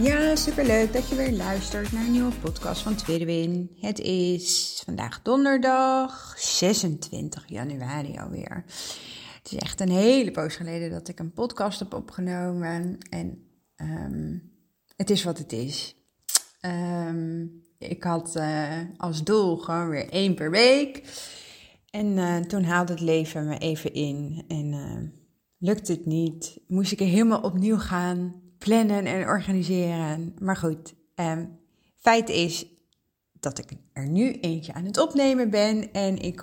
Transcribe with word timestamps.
Ja, 0.00 0.36
superleuk 0.36 0.92
dat 0.92 1.08
je 1.08 1.14
weer 1.14 1.32
luistert 1.32 1.92
naar 1.92 2.04
een 2.04 2.12
nieuwe 2.12 2.34
podcast 2.40 2.82
van 2.82 2.94
Tweede 2.94 3.24
Win. 3.24 3.76
Het 3.80 3.98
is 4.00 4.82
vandaag 4.84 5.22
donderdag 5.22 6.34
26 6.38 7.44
januari 7.48 8.18
alweer. 8.18 8.64
Het 9.42 9.52
is 9.52 9.58
echt 9.58 9.80
een 9.80 9.90
hele 9.90 10.30
poos 10.30 10.56
geleden 10.56 10.90
dat 10.90 11.08
ik 11.08 11.18
een 11.18 11.32
podcast 11.32 11.78
heb 11.78 11.94
opgenomen. 11.94 12.98
En 13.10 13.48
um, 13.76 14.52
het 14.96 15.10
is 15.10 15.24
wat 15.24 15.38
het 15.38 15.52
is. 15.52 15.96
Um, 16.60 17.64
ik 17.78 18.02
had 18.02 18.36
uh, 18.36 18.78
als 18.96 19.24
doel 19.24 19.56
gewoon 19.56 19.88
weer 19.88 20.08
één 20.08 20.34
per 20.34 20.50
week. 20.50 21.02
En 21.90 22.06
uh, 22.06 22.36
toen 22.36 22.64
haalde 22.64 22.92
het 22.92 23.02
leven 23.02 23.46
me 23.46 23.58
even 23.58 23.92
in. 23.94 24.44
En 24.48 24.72
uh, 24.72 25.08
lukte 25.58 25.92
het 25.92 26.06
niet. 26.06 26.60
Moest 26.66 26.92
ik 26.92 27.00
er 27.00 27.06
helemaal 27.06 27.40
opnieuw 27.40 27.78
gaan 27.78 28.42
plannen 28.64 29.06
en 29.06 29.26
organiseren. 29.26 30.34
Maar 30.38 30.56
goed, 30.56 30.94
um, 31.14 31.58
feit 31.96 32.28
is 32.28 32.66
dat 33.32 33.58
ik 33.58 33.72
er 33.92 34.08
nu 34.08 34.32
eentje 34.32 34.72
aan 34.72 34.84
het 34.84 34.98
opnemen 34.98 35.50
ben. 35.50 35.92
En 35.92 36.18
ik 36.18 36.42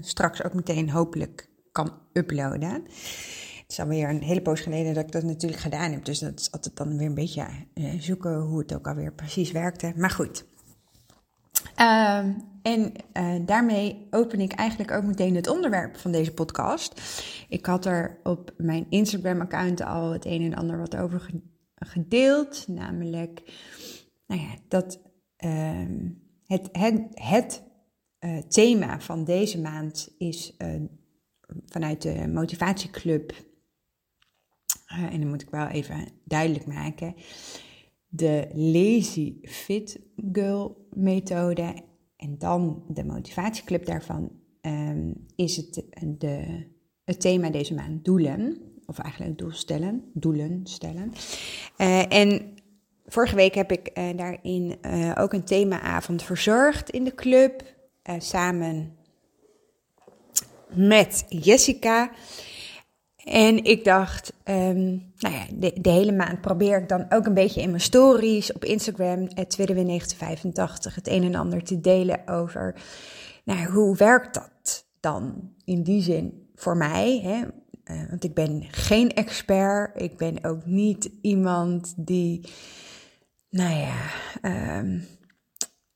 straks 0.00 0.44
ook 0.44 0.54
meteen 0.54 0.90
hopelijk 0.90 1.48
kan 1.72 1.92
uploaden. 2.12 2.72
Het 2.72 3.64
is 3.68 3.80
alweer 3.80 4.08
een 4.08 4.22
hele 4.22 4.42
poos 4.42 4.60
geleden 4.60 4.94
dat 4.94 5.04
ik 5.04 5.12
dat 5.12 5.22
natuurlijk 5.22 5.62
gedaan 5.62 5.92
heb. 5.92 6.04
Dus 6.04 6.18
dat 6.18 6.40
is 6.40 6.52
altijd 6.52 6.76
dan 6.76 6.98
weer 6.98 7.06
een 7.06 7.14
beetje 7.14 7.46
uh, 7.74 8.00
zoeken 8.00 8.40
hoe 8.40 8.58
het 8.58 8.74
ook 8.74 8.86
alweer 8.86 9.12
precies 9.12 9.52
werkte. 9.52 9.92
Maar 9.96 10.10
goed. 10.10 10.44
Uh, 11.80 12.18
en 12.62 12.92
uh, 13.12 13.34
daarmee 13.46 14.06
open 14.10 14.40
ik 14.40 14.52
eigenlijk 14.52 14.90
ook 14.90 15.04
meteen 15.04 15.34
het 15.34 15.48
onderwerp 15.48 15.96
van 15.96 16.12
deze 16.12 16.32
podcast. 16.32 17.00
Ik 17.48 17.66
had 17.66 17.84
er 17.84 18.20
op 18.22 18.54
mijn 18.56 18.86
Instagram-account 18.88 19.82
al 19.82 20.12
het 20.12 20.24
een 20.24 20.42
en 20.42 20.54
ander 20.54 20.78
wat 20.78 20.96
over 20.96 21.30
gedeeld. 21.74 22.68
Namelijk, 22.68 23.42
nou 24.26 24.40
ja, 24.40 24.54
dat 24.68 25.00
ehm, 25.36 26.08
het, 26.46 26.68
het, 26.72 27.02
het 27.14 27.62
uh, 28.20 28.38
thema 28.38 29.00
van 29.00 29.24
deze 29.24 29.60
maand 29.60 30.14
is 30.18 30.56
vanuit 31.66 32.02
de 32.02 32.28
motivatieclub 32.28 33.32
en 34.86 35.20
dan 35.20 35.28
moet 35.28 35.42
ik 35.42 35.50
wel 35.50 35.66
even 35.66 36.08
duidelijk 36.24 36.66
maken, 36.66 37.14
de 38.16 38.48
Lazy 38.54 39.34
Fit 39.42 39.98
Girl 40.32 40.86
methode 40.92 41.74
en 42.16 42.38
dan 42.38 42.84
de 42.88 43.04
motivatieclub 43.04 43.86
daarvan 43.86 44.30
um, 44.62 45.26
is 45.36 45.56
het, 45.56 45.84
de, 46.18 46.66
het 47.04 47.20
thema 47.20 47.50
deze 47.50 47.74
maand 47.74 48.04
doelen, 48.04 48.58
of 48.86 48.98
eigenlijk 48.98 49.38
doelstellen, 49.38 50.10
doelen 50.12 50.60
stellen. 50.64 51.12
Uh, 51.78 52.12
en 52.12 52.54
vorige 53.06 53.36
week 53.36 53.54
heb 53.54 53.72
ik 53.72 53.90
uh, 53.98 54.16
daarin 54.16 54.76
ook 55.18 55.32
een 55.32 55.44
themaavond 55.44 56.22
verzorgd 56.22 56.90
in 56.90 57.04
de 57.04 57.14
club, 57.14 57.62
samen 58.18 58.96
met 60.74 61.24
Jessica. 61.28 62.10
En 63.26 63.64
ik 63.64 63.84
dacht, 63.84 64.32
um, 64.44 65.12
nou 65.18 65.34
ja, 65.34 65.44
de, 65.54 65.90
hele 65.90 66.12
maand 66.12 66.40
probeer 66.40 66.78
ik 66.82 66.88
dan 66.88 67.06
ook 67.08 67.26
een 67.26 67.34
beetje 67.34 67.60
in 67.60 67.68
mijn 67.68 67.80
stories 67.80 68.52
op 68.52 68.64
Instagram, 68.64 69.20
het 69.20 69.50
tweede 69.50 69.74
1985, 69.74 70.94
het 70.94 71.08
een 71.08 71.22
en 71.22 71.34
ander 71.34 71.62
te 71.62 71.80
delen 71.80 72.28
over, 72.28 72.74
nou, 73.44 73.66
hoe 73.66 73.96
werkt 73.96 74.34
dat 74.34 74.86
dan 75.00 75.52
in 75.64 75.82
die 75.82 76.02
zin 76.02 76.50
voor 76.54 76.76
mij? 76.76 77.20
Hè? 77.22 77.42
Uh, 77.94 78.08
want 78.08 78.24
ik 78.24 78.34
ben 78.34 78.64
geen 78.70 79.14
expert, 79.14 80.02
ik 80.02 80.16
ben 80.16 80.44
ook 80.44 80.66
niet 80.66 81.10
iemand 81.20 81.94
die, 81.96 82.40
nou 83.50 83.76
ja, 83.76 83.96
um, 84.78 85.06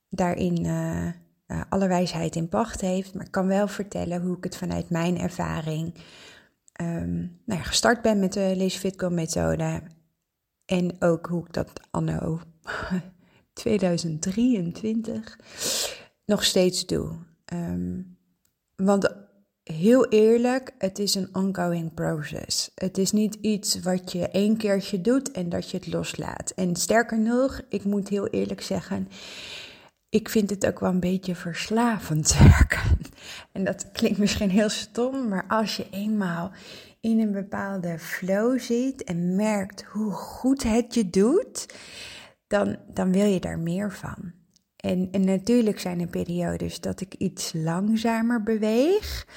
daarin 0.09 0.65
uh, 0.65 1.61
alle 1.69 1.87
wijsheid 1.87 2.35
in 2.35 2.49
pacht 2.49 2.81
heeft, 2.81 3.13
maar 3.13 3.25
ik 3.25 3.31
kan 3.31 3.47
wel 3.47 3.67
vertellen 3.67 4.21
hoe 4.21 4.37
ik 4.37 4.43
het 4.43 4.57
vanuit 4.57 4.89
mijn 4.89 5.19
ervaring 5.19 5.93
um, 6.81 7.41
nou 7.45 7.61
gestart 7.61 8.01
ben 8.01 8.19
met 8.19 8.33
de 8.33 8.69
Fit 8.69 9.09
methode. 9.09 9.81
En 10.65 10.95
ook 10.99 11.25
hoe 11.25 11.45
ik 11.45 11.53
dat 11.53 11.71
anno 11.91 12.39
2023 13.53 15.39
nog 16.25 16.43
steeds 16.43 16.85
doe. 16.85 17.11
Um, 17.53 18.17
want 18.75 19.15
heel 19.63 20.07
eerlijk, 20.07 20.73
het 20.77 20.99
is 20.99 21.15
een 21.15 21.35
ongoing 21.35 21.93
process. 21.93 22.71
Het 22.75 22.97
is 22.97 23.11
niet 23.11 23.37
iets 23.41 23.79
wat 23.79 24.11
je 24.11 24.27
één 24.29 24.57
keertje 24.57 25.01
doet 25.01 25.31
en 25.31 25.49
dat 25.49 25.69
je 25.69 25.77
het 25.77 25.87
loslaat. 25.87 26.51
En 26.55 26.75
sterker 26.75 27.19
nog, 27.19 27.61
ik 27.69 27.83
moet 27.83 28.07
heel 28.09 28.27
eerlijk 28.27 28.61
zeggen, 28.61 29.07
ik 30.11 30.29
vind 30.29 30.49
het 30.49 30.67
ook 30.67 30.79
wel 30.79 30.89
een 30.89 30.99
beetje 30.99 31.35
verslavend 31.35 32.37
werken. 32.49 32.97
En 33.51 33.63
dat 33.63 33.91
klinkt 33.91 34.17
misschien 34.17 34.49
heel 34.49 34.69
stom, 34.69 35.27
maar 35.27 35.45
als 35.47 35.75
je 35.75 35.87
eenmaal 35.91 36.51
in 36.99 37.19
een 37.19 37.31
bepaalde 37.31 37.99
flow 37.99 38.59
zit 38.59 39.03
en 39.03 39.35
merkt 39.35 39.83
hoe 39.83 40.11
goed 40.11 40.63
het 40.63 40.93
je 40.93 41.09
doet, 41.09 41.73
dan, 42.47 42.77
dan 42.93 43.11
wil 43.11 43.25
je 43.25 43.39
daar 43.39 43.59
meer 43.59 43.91
van. 43.91 44.31
En, 44.75 45.07
en 45.11 45.25
natuurlijk 45.25 45.79
zijn 45.79 45.99
er 45.99 46.07
periodes 46.07 46.79
dat 46.79 47.01
ik 47.01 47.13
iets 47.13 47.51
langzamer 47.53 48.43
beweeg, 48.43 49.27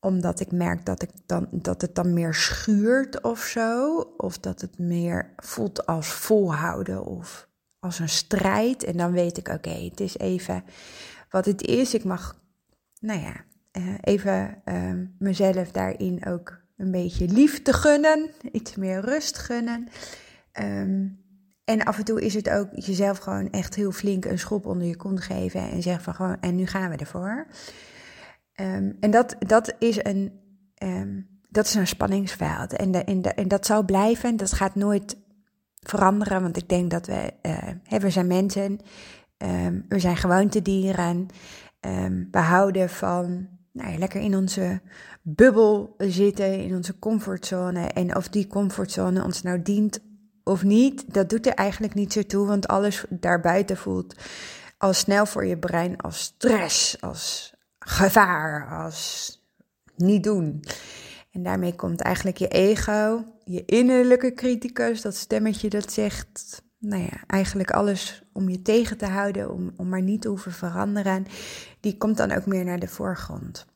omdat 0.00 0.40
ik 0.40 0.52
merk 0.52 0.86
dat, 0.86 1.02
ik 1.02 1.10
dan, 1.26 1.48
dat 1.50 1.80
het 1.80 1.94
dan 1.94 2.12
meer 2.12 2.34
schuurt 2.34 3.22
of 3.22 3.40
zo, 3.40 3.96
of 4.16 4.38
dat 4.38 4.60
het 4.60 4.78
meer 4.78 5.32
voelt 5.36 5.86
als 5.86 6.08
volhouden 6.08 7.04
of 7.04 7.50
als 7.82 7.98
een 7.98 8.08
strijd. 8.08 8.84
En 8.84 8.96
dan 8.96 9.12
weet 9.12 9.38
ik, 9.38 9.48
oké, 9.48 9.70
het 9.70 10.00
is 10.00 10.18
even 10.18 10.64
wat 11.30 11.44
het 11.44 11.62
is. 11.62 11.94
Ik 11.94 12.04
mag, 12.04 12.40
nou 13.00 13.20
ja, 13.20 13.44
uh, 13.78 13.94
even 14.00 14.62
uh, 14.64 14.92
mezelf 15.18 15.70
daarin 15.70 16.26
ook 16.26 16.60
een 16.76 16.90
beetje 16.90 17.28
liefde 17.28 17.72
gunnen, 17.72 18.30
iets 18.52 18.74
meer 18.76 19.00
rust 19.00 19.38
gunnen. 19.38 19.88
Um, 20.60 21.20
en 21.64 21.84
af 21.84 21.98
en 21.98 22.04
toe 22.04 22.20
is 22.20 22.34
het 22.34 22.50
ook 22.50 22.68
jezelf 22.74 23.18
gewoon 23.18 23.50
echt 23.50 23.74
heel 23.74 23.92
flink 23.92 24.24
een 24.24 24.38
schop 24.38 24.66
onder 24.66 24.86
je 24.86 24.96
kont 24.96 25.20
geven 25.20 25.70
en 25.70 25.82
zeggen 25.82 26.04
van 26.04 26.14
gewoon, 26.14 26.40
en 26.40 26.56
nu 26.56 26.66
gaan 26.66 26.90
we 26.90 26.96
ervoor. 26.96 27.46
Um, 28.60 28.96
en 29.00 29.10
dat, 29.10 29.36
dat 29.38 29.74
is 29.78 30.04
een. 30.04 30.40
Dat 31.48 31.66
is 31.66 31.74
een 31.74 31.86
spanningsveld. 31.86 32.72
En, 32.72 32.90
de, 32.90 33.04
en, 33.04 33.22
de, 33.22 33.28
en 33.28 33.48
dat 33.48 33.66
zal 33.66 33.84
blijven. 33.84 34.36
Dat 34.36 34.52
gaat 34.52 34.74
nooit 34.74 35.16
veranderen. 35.82 36.42
Want 36.42 36.56
ik 36.56 36.68
denk 36.68 36.90
dat 36.90 37.06
we, 37.06 37.32
uh, 37.42 37.98
we 38.00 38.10
zijn 38.10 38.26
mensen, 38.26 38.78
um, 39.38 39.84
we 39.88 39.98
zijn 39.98 40.16
gewoontedieren. 40.16 41.26
Um, 41.80 42.28
we 42.30 42.38
houden 42.38 42.90
van 42.90 43.48
nou 43.72 43.98
lekker 43.98 44.20
in 44.20 44.36
onze 44.36 44.80
bubbel 45.22 45.94
zitten, 45.98 46.60
in 46.60 46.74
onze 46.74 46.98
comfortzone. 46.98 47.86
En 47.86 48.16
of 48.16 48.28
die 48.28 48.46
comfortzone 48.46 49.24
ons 49.24 49.42
nou 49.42 49.62
dient 49.62 50.00
of 50.44 50.62
niet, 50.62 51.14
dat 51.14 51.30
doet 51.30 51.46
er 51.46 51.54
eigenlijk 51.54 51.94
niet 51.94 52.12
zo 52.12 52.22
toe. 52.22 52.46
Want 52.46 52.68
alles 52.68 53.04
daarbuiten 53.08 53.76
voelt 53.76 54.14
al 54.82 54.92
snel 54.92 55.26
voor 55.26 55.46
je 55.46 55.58
brein 55.58 55.96
als 55.96 56.20
stress, 56.20 57.00
als 57.00 57.54
gevaar, 57.78 58.82
als 58.82 59.40
niet 59.96 60.24
doen. 60.24 60.64
En 61.30 61.42
daarmee 61.42 61.74
komt 61.74 62.00
eigenlijk 62.00 62.36
je 62.36 62.48
ego, 62.48 63.24
je 63.44 63.64
innerlijke 63.64 64.34
criticus, 64.34 65.02
dat 65.02 65.16
stemmetje 65.16 65.68
dat 65.68 65.92
zegt, 65.92 66.62
nou 66.78 67.02
ja, 67.02 67.24
eigenlijk 67.26 67.70
alles 67.70 68.22
om 68.32 68.48
je 68.48 68.62
tegen 68.62 68.96
te 68.96 69.06
houden, 69.06 69.52
om, 69.52 69.72
om 69.76 69.88
maar 69.88 70.02
niet 70.02 70.20
te 70.20 70.28
hoeven 70.28 70.52
veranderen, 70.52 71.26
die 71.80 71.96
komt 71.96 72.16
dan 72.16 72.32
ook 72.32 72.46
meer 72.46 72.64
naar 72.64 72.78
de 72.78 72.88
voorgrond. 72.88 73.66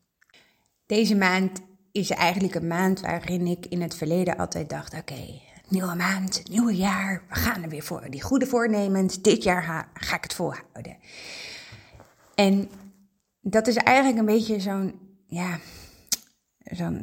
Deze 0.86 1.16
maand 1.16 1.60
is 1.92 2.10
eigenlijk 2.10 2.54
een 2.54 2.66
maand 2.66 3.00
waarin 3.00 3.46
ik 3.46 3.66
in 3.66 3.82
het 3.82 3.94
verleden 3.94 4.36
altijd 4.36 4.68
dacht: 4.70 4.94
oké, 4.94 5.40
nieuwe 5.68 5.94
maand, 5.94 6.42
nieuwe 6.48 6.76
jaar, 6.76 7.22
we 7.28 7.34
gaan 7.34 7.62
er 7.62 7.68
weer 7.68 7.82
voor. 7.82 8.10
Die 8.10 8.22
goede 8.22 8.46
voornemens, 8.46 9.22
dit 9.22 9.42
jaar 9.42 9.62
ga, 9.62 10.14
ik 10.14 10.22
het 10.22 10.34
volhouden. 10.34 10.96
En 12.34 12.70
dat 13.40 13.66
is 13.66 13.76
eigenlijk 13.76 14.18
een 14.18 14.34
beetje 14.34 14.60
zo'n, 14.60 14.94
ja, 15.26 15.58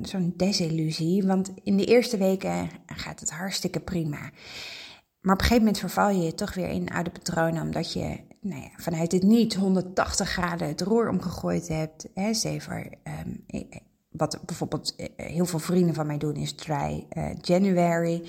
zo'n 0.02 0.34
desillusie. 0.38 1.24
Want 1.24 1.52
in 1.64 1.78
de 1.78 1.86
eerste 1.86 2.18
weken 2.18 2.70
gaat 2.86 3.20
het 3.20 3.32
hartstikke 3.32 3.80
prima. 3.80 4.32
Maar 5.22 5.34
op 5.34 5.42
een 5.42 5.48
gegeven 5.48 5.58
moment 5.58 5.80
verval 5.80 6.10
je 6.10 6.36
toch 6.36 6.54
weer 6.54 6.70
in 6.70 6.90
oude 6.90 7.10
patronen, 7.10 7.62
omdat 7.62 7.94
je 7.94 8.20
nou 8.42 8.62
ja, 8.62 8.70
vanuit 8.76 9.12
het 9.12 9.24
niet 9.24 9.54
180 9.54 10.30
graden 10.30 10.68
het 10.68 10.82
roer 10.82 11.10
omgegooid 11.10 11.68
hebt. 11.68 12.08
Hè, 12.14 12.34
zeker, 12.34 12.90
um, 13.26 13.46
wat 14.14 14.40
bijvoorbeeld 14.46 14.96
eh, 14.96 15.08
heel 15.16 15.46
veel 15.46 15.60
vrienden 15.60 15.96
van 15.96 16.08
mij 16.08 16.18
doen 16.18 16.36
is 16.36 16.56
dry 16.56 17.06
uh, 17.18 17.26
January. 17.42 18.24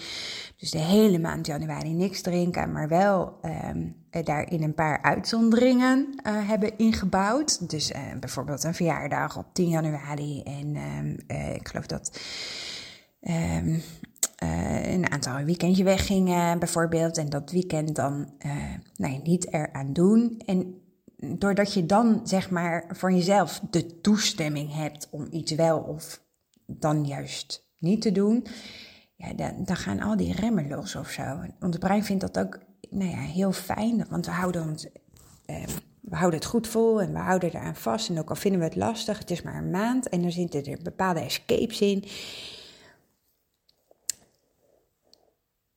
Dus 0.57 0.71
de 0.71 0.79
hele 0.79 1.19
maand 1.19 1.47
januari 1.47 1.93
niks 1.93 2.21
drinken, 2.21 2.73
maar 2.73 2.89
wel 2.89 3.39
um, 3.43 3.97
daarin 4.25 4.63
een 4.63 4.75
paar 4.75 5.03
uitzonderingen 5.03 6.15
hebben 6.23 6.79
ingebouwd. 6.79 7.71
Dus 7.71 7.93
bijvoorbeeld 8.21 8.65
een 8.65 8.75
verjaardag 8.75 9.39
op 9.39 9.47
10 9.53 9.69
januari 9.69 10.43
en 10.43 10.77
um, 10.77 11.17
ik 11.55 11.69
geloof 11.69 11.87
dat 11.87 12.21
um, 13.21 13.83
een 14.89 15.11
aantal 15.11 15.45
weekendje 15.45 15.85
weggingen 15.85 16.59
bijvoorbeeld. 16.59 17.19
En 17.19 17.29
dat 17.29 17.51
weekend 17.51 17.95
dan 17.95 18.33
nee, 18.97 19.21
niet 19.25 19.53
eraan 19.53 19.93
doen. 19.93 20.43
En 20.47 20.84
doordat 21.39 21.75
je 21.75 21.87
dan 21.87 22.21
zeg 22.25 22.51
maar 22.51 22.85
voor 22.89 23.13
jezelf 23.13 23.61
de 23.71 24.01
toestemming 24.01 24.75
hebt 24.75 25.09
om 25.11 25.27
iets 25.31 25.53
wel 25.53 25.79
of 25.79 26.23
dan 26.67 27.07
juist 27.07 27.69
niet 27.79 28.03
te 28.03 28.13
doen, 28.13 28.47
ja, 29.17 29.33
dan, 29.33 29.65
dan 29.65 29.77
gaan 29.77 30.01
al 30.01 30.17
die 30.17 30.35
remmen 30.35 30.69
los 30.69 30.97
of 30.97 31.11
zo. 31.11 31.23
Het 31.59 31.79
brein 31.79 32.05
vindt 32.05 32.21
dat 32.21 32.39
ook 32.39 32.59
nou 32.91 33.11
ja, 33.11 33.21
heel 33.21 33.53
fijn, 33.53 34.07
want 34.09 34.27
we 34.27 34.33
houden, 34.33 34.63
ons, 34.63 34.87
eh, 35.47 35.67
we 36.01 36.17
houden 36.17 36.39
het 36.39 36.49
goed 36.49 36.69
vol 36.69 37.01
en 37.01 37.13
we 37.13 37.19
houden 37.19 37.49
eraan 37.49 37.77
vast. 37.77 38.09
En 38.09 38.19
ook 38.19 38.29
al 38.29 38.37
vinden 38.37 38.61
we 38.61 38.67
het 38.67 38.77
lastig, 38.77 39.19
het 39.19 39.31
is 39.31 39.43
maar 39.43 39.57
een 39.57 39.71
maand 39.71 40.09
en 40.09 40.25
er 40.25 40.33
zitten 40.33 40.65
er 40.65 40.79
bepaalde 40.83 41.21
escapes 41.21 41.81
in. 41.81 42.05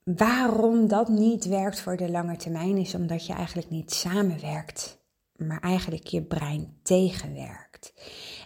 Waarom 0.04 0.88
dat 0.88 1.08
niet 1.08 1.46
werkt 1.46 1.80
voor 1.80 1.98
de 1.98 2.10
lange 2.10 2.36
termijn 2.36 2.78
is 2.78 2.96
omdat 2.96 3.26
je 3.26 3.34
eigenlijk 3.34 3.70
niet 3.70 3.94
samenwerkt 3.94 4.98
maar 5.38 5.60
eigenlijk 5.60 6.08
je 6.08 6.22
brein 6.22 6.74
tegenwerkt. 6.82 7.94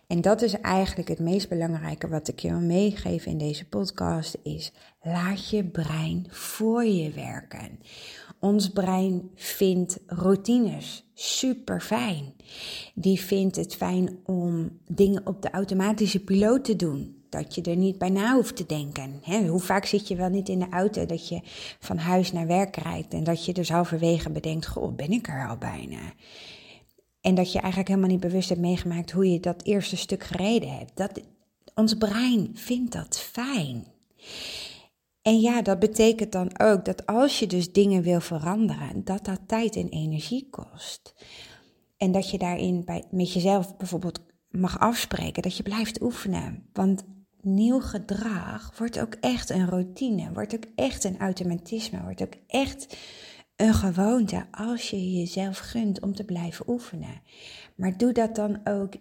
En 0.08 0.22
dat 0.22 0.42
is 0.42 0.60
eigenlijk 0.60 1.10
het 1.10 1.20
meest 1.20 1.50
belangrijke 1.50 2.08
wat 2.08 2.28
ik 2.28 2.40
je 2.40 2.50
wil 2.50 2.60
meegeven 2.60 3.32
in 3.32 3.38
deze 3.38 3.68
podcast 3.68 4.38
is 4.44 4.72
laat 5.02 5.50
je 5.50 5.66
brein 5.66 6.28
voor 6.30 6.86
je 6.86 7.12
werken. 7.12 7.80
Ons 8.40 8.70
brein 8.70 9.30
vindt 9.36 10.00
routines 10.06 11.12
super 11.14 11.82
fijn. 11.82 12.34
Die 12.94 13.20
vindt 13.20 13.56
het 13.56 13.76
fijn 13.76 14.20
om 14.26 14.80
dingen 14.88 15.28
op 15.28 15.42
de 15.42 15.52
automatische 15.52 16.24
piloot 16.24 16.64
te 16.64 16.76
doen. 16.76 17.16
Dat 17.30 17.56
je 17.56 17.62
er 17.62 17.76
niet 17.76 17.98
bij 17.98 18.10
na 18.10 18.34
hoeft 18.34 18.56
te 18.56 18.66
denken. 18.66 19.22
hoe 19.48 19.60
vaak 19.60 19.86
zit 19.86 20.08
je 20.08 20.16
wel 20.16 20.30
niet 20.30 20.50
in 20.50 20.60
de 20.60 20.70
auto 20.70 21.06
dat 21.06 21.28
je 21.28 21.42
van 21.80 21.98
huis 21.98 22.32
naar 22.32 22.48
werk 22.48 22.76
rijdt 22.76 23.14
en 23.14 23.24
dat 23.24 23.46
je 23.46 23.54
dus 23.54 23.70
halverwege 23.70 24.30
bedenkt: 24.30 24.68
Goh, 24.68 24.96
ben 24.96 25.12
ik 25.12 25.28
er 25.28 25.48
al 25.48 25.58
bijna? 25.58 26.00
En 27.22 27.36
dat 27.36 27.52
je 27.52 27.60
eigenlijk 27.60 27.88
helemaal 27.90 28.10
niet 28.10 28.20
bewust 28.20 28.50
hebt 28.50 28.62
meegemaakt 28.62 29.12
hoe 29.12 29.32
je 29.32 29.40
dat 29.40 29.64
eerste 29.64 29.98
stuk 29.98 30.24
gereden 30.24 30.78
hebt. 30.78 30.98
Dat, 30.98 31.22
ons 31.76 31.94
brein 31.94 32.50
vindt 32.54 32.92
dat 32.92 33.20
fijn. 33.20 33.86
En 35.22 35.40
ja, 35.40 35.62
dat 35.62 35.80
betekent 35.80 36.32
dan 36.32 36.60
ook 36.60 36.86
dat 36.86 37.06
als 37.06 37.40
je 37.40 37.48
dus 37.48 37.72
dingen 37.72 38.02
wil 38.02 38.22
veranderen, 38.22 39.04
dat 39.04 39.26
dat 39.26 39.40
tijd 39.46 39.76
en 39.76 39.90
energie 39.90 40.48
kost. 40.50 41.14
En 41.98 42.12
dat 42.12 42.30
je 42.30 42.38
daarin 42.38 42.84
bij, 42.86 43.04
met 43.12 43.34
jezelf 43.34 43.78
bijvoorbeeld 43.78 44.20
mag 44.50 44.80
afspreken 44.80 45.44
dat 45.44 45.58
je 45.58 45.64
blijft 45.64 46.02
oefenen. 46.02 46.70
Want 46.74 47.04
nieuw 47.42 47.80
gedrag 47.80 48.78
wordt 48.78 49.00
ook 49.00 49.14
echt 49.20 49.50
een 49.50 49.70
routine, 49.70 50.32
wordt 50.34 50.56
ook 50.56 50.66
echt 50.76 51.04
een 51.04 51.20
automatisme, 51.20 52.02
wordt 52.04 52.22
ook 52.22 52.36
echt 52.48 52.98
een 53.62 53.74
gewoonte 53.74 54.46
als 54.52 54.90
je 54.90 55.12
jezelf 55.12 55.58
gunt 55.58 56.02
om 56.02 56.16
te 56.16 56.24
blijven 56.24 56.70
oefenen. 56.70 57.22
Maar 57.76 57.98
doe 57.98 58.12
dat 58.12 58.36
dan 58.36 58.60
ook 58.64 58.94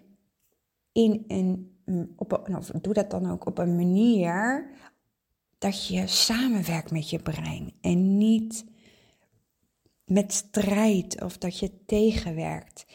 in 0.91 1.23
een, 1.27 1.77
mm, 1.85 2.13
op 2.15 2.47
een, 2.47 2.81
doe 2.81 2.93
dat 2.93 3.09
dan 3.09 3.31
ook 3.31 3.45
op 3.45 3.57
een 3.57 3.75
manier 3.75 4.69
dat 5.57 5.87
je 5.87 6.07
samenwerkt 6.07 6.91
met 6.91 7.09
je 7.09 7.19
brein 7.19 7.73
en 7.81 8.17
niet 8.17 8.65
met 10.05 10.33
strijd 10.33 11.21
of 11.21 11.37
dat 11.37 11.59
je 11.59 11.85
tegenwerkt. 11.85 12.85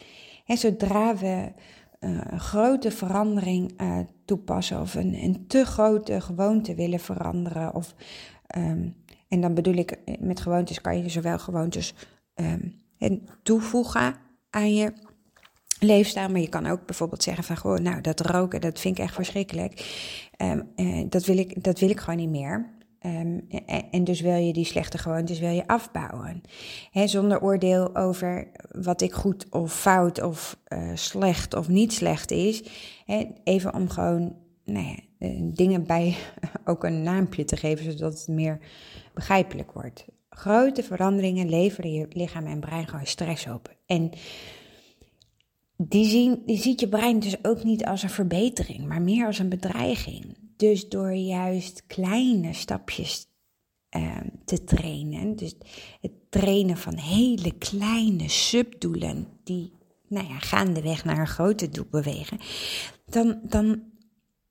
En 0.45 0.57
zodra 0.57 1.17
we 1.17 1.53
uh, 1.99 2.21
een 2.23 2.39
grote 2.39 2.91
verandering 2.91 3.81
uh, 3.81 3.99
toepassen 4.25 4.81
of 4.81 4.95
een, 4.95 5.23
een 5.23 5.47
te 5.47 5.65
grote 5.65 6.21
gewoonte 6.21 6.75
willen 6.75 6.99
veranderen 6.99 7.75
of 7.75 7.95
um, 8.57 8.95
en 9.27 9.41
dan 9.41 9.53
bedoel 9.53 9.75
ik, 9.75 9.91
eh, 9.91 10.15
met 10.19 10.39
gewoontes 10.39 10.81
kan 10.81 10.97
je 10.97 11.09
zowel 11.09 11.39
gewoontes 11.39 11.93
um, 12.35 12.75
toevoegen 13.43 14.15
aan 14.49 14.73
je 14.73 14.93
leefstijl. 15.79 16.29
Maar 16.29 16.41
je 16.41 16.49
kan 16.49 16.67
ook 16.67 16.85
bijvoorbeeld 16.85 17.23
zeggen 17.23 17.43
van, 17.43 17.57
goh, 17.57 17.77
nou, 17.77 18.01
dat 18.01 18.19
roken, 18.19 18.61
dat 18.61 18.79
vind 18.79 18.97
ik 18.97 19.03
echt 19.03 19.13
verschrikkelijk. 19.13 19.73
Um, 20.37 20.71
uh, 20.75 21.05
dat, 21.09 21.25
wil 21.25 21.37
ik, 21.37 21.63
dat 21.63 21.79
wil 21.79 21.89
ik 21.89 21.99
gewoon 21.99 22.19
niet 22.19 22.29
meer. 22.29 22.75
Um, 23.01 23.45
en, 23.65 23.91
en, 23.91 24.03
dus 24.03 24.21
wil 24.21 24.35
je 24.35 24.53
die 24.53 24.65
slechte 24.65 24.97
gewoontes 24.97 25.39
wil 25.39 25.49
je 25.49 25.67
afbouwen. 25.67 26.41
He, 26.91 27.07
zonder 27.07 27.41
oordeel 27.41 27.95
over 27.95 28.47
wat 28.71 29.01
ik 29.01 29.13
goed 29.13 29.49
of 29.49 29.73
fout 29.73 30.21
of 30.21 30.57
slecht 30.93 31.53
of 31.53 31.67
niet 31.67 31.93
slecht 31.93 32.31
is. 32.31 32.63
Even 33.43 33.73
om 33.73 33.89
gewoon 33.89 34.35
nou 34.63 34.85
ja, 34.85 35.29
dingen 35.53 35.83
bij 35.83 36.15
ook 36.65 36.83
een 36.83 37.03
naampje 37.03 37.45
te 37.45 37.57
geven, 37.57 37.91
zodat 37.91 38.19
het 38.19 38.27
meer 38.27 38.59
begrijpelijk 39.17 39.71
wordt. 39.71 40.05
Grote 40.29 40.83
veranderingen 40.83 41.49
leveren 41.49 41.91
je 41.91 42.07
lichaam 42.09 42.45
en 42.45 42.59
brein 42.59 42.87
gewoon 42.87 43.05
stress 43.05 43.47
op. 43.47 43.75
En 43.85 44.11
die, 45.77 46.05
zien, 46.05 46.41
die 46.45 46.57
ziet 46.57 46.79
je 46.79 46.87
brein 46.87 47.19
dus 47.19 47.43
ook 47.43 47.63
niet 47.63 47.85
als 47.85 48.03
een 48.03 48.09
verbetering, 48.09 48.87
maar 48.87 49.01
meer 49.01 49.25
als 49.25 49.39
een 49.39 49.49
bedreiging. 49.49 50.37
Dus 50.55 50.89
door 50.89 51.11
juist 51.11 51.83
kleine 51.87 52.53
stapjes 52.53 53.27
uh, 53.97 54.17
te 54.45 54.63
trainen, 54.63 55.35
dus 55.35 55.55
het 56.01 56.11
trainen 56.29 56.77
van 56.77 56.97
hele 56.97 57.51
kleine 57.57 58.29
subdoelen 58.29 59.27
die 59.43 59.73
nou 60.07 60.27
ja, 60.27 60.39
gaandeweg 60.39 61.05
naar 61.05 61.19
een 61.19 61.27
grote 61.27 61.69
doel 61.69 61.87
bewegen, 61.91 62.39
dan, 63.05 63.39
dan 63.43 63.81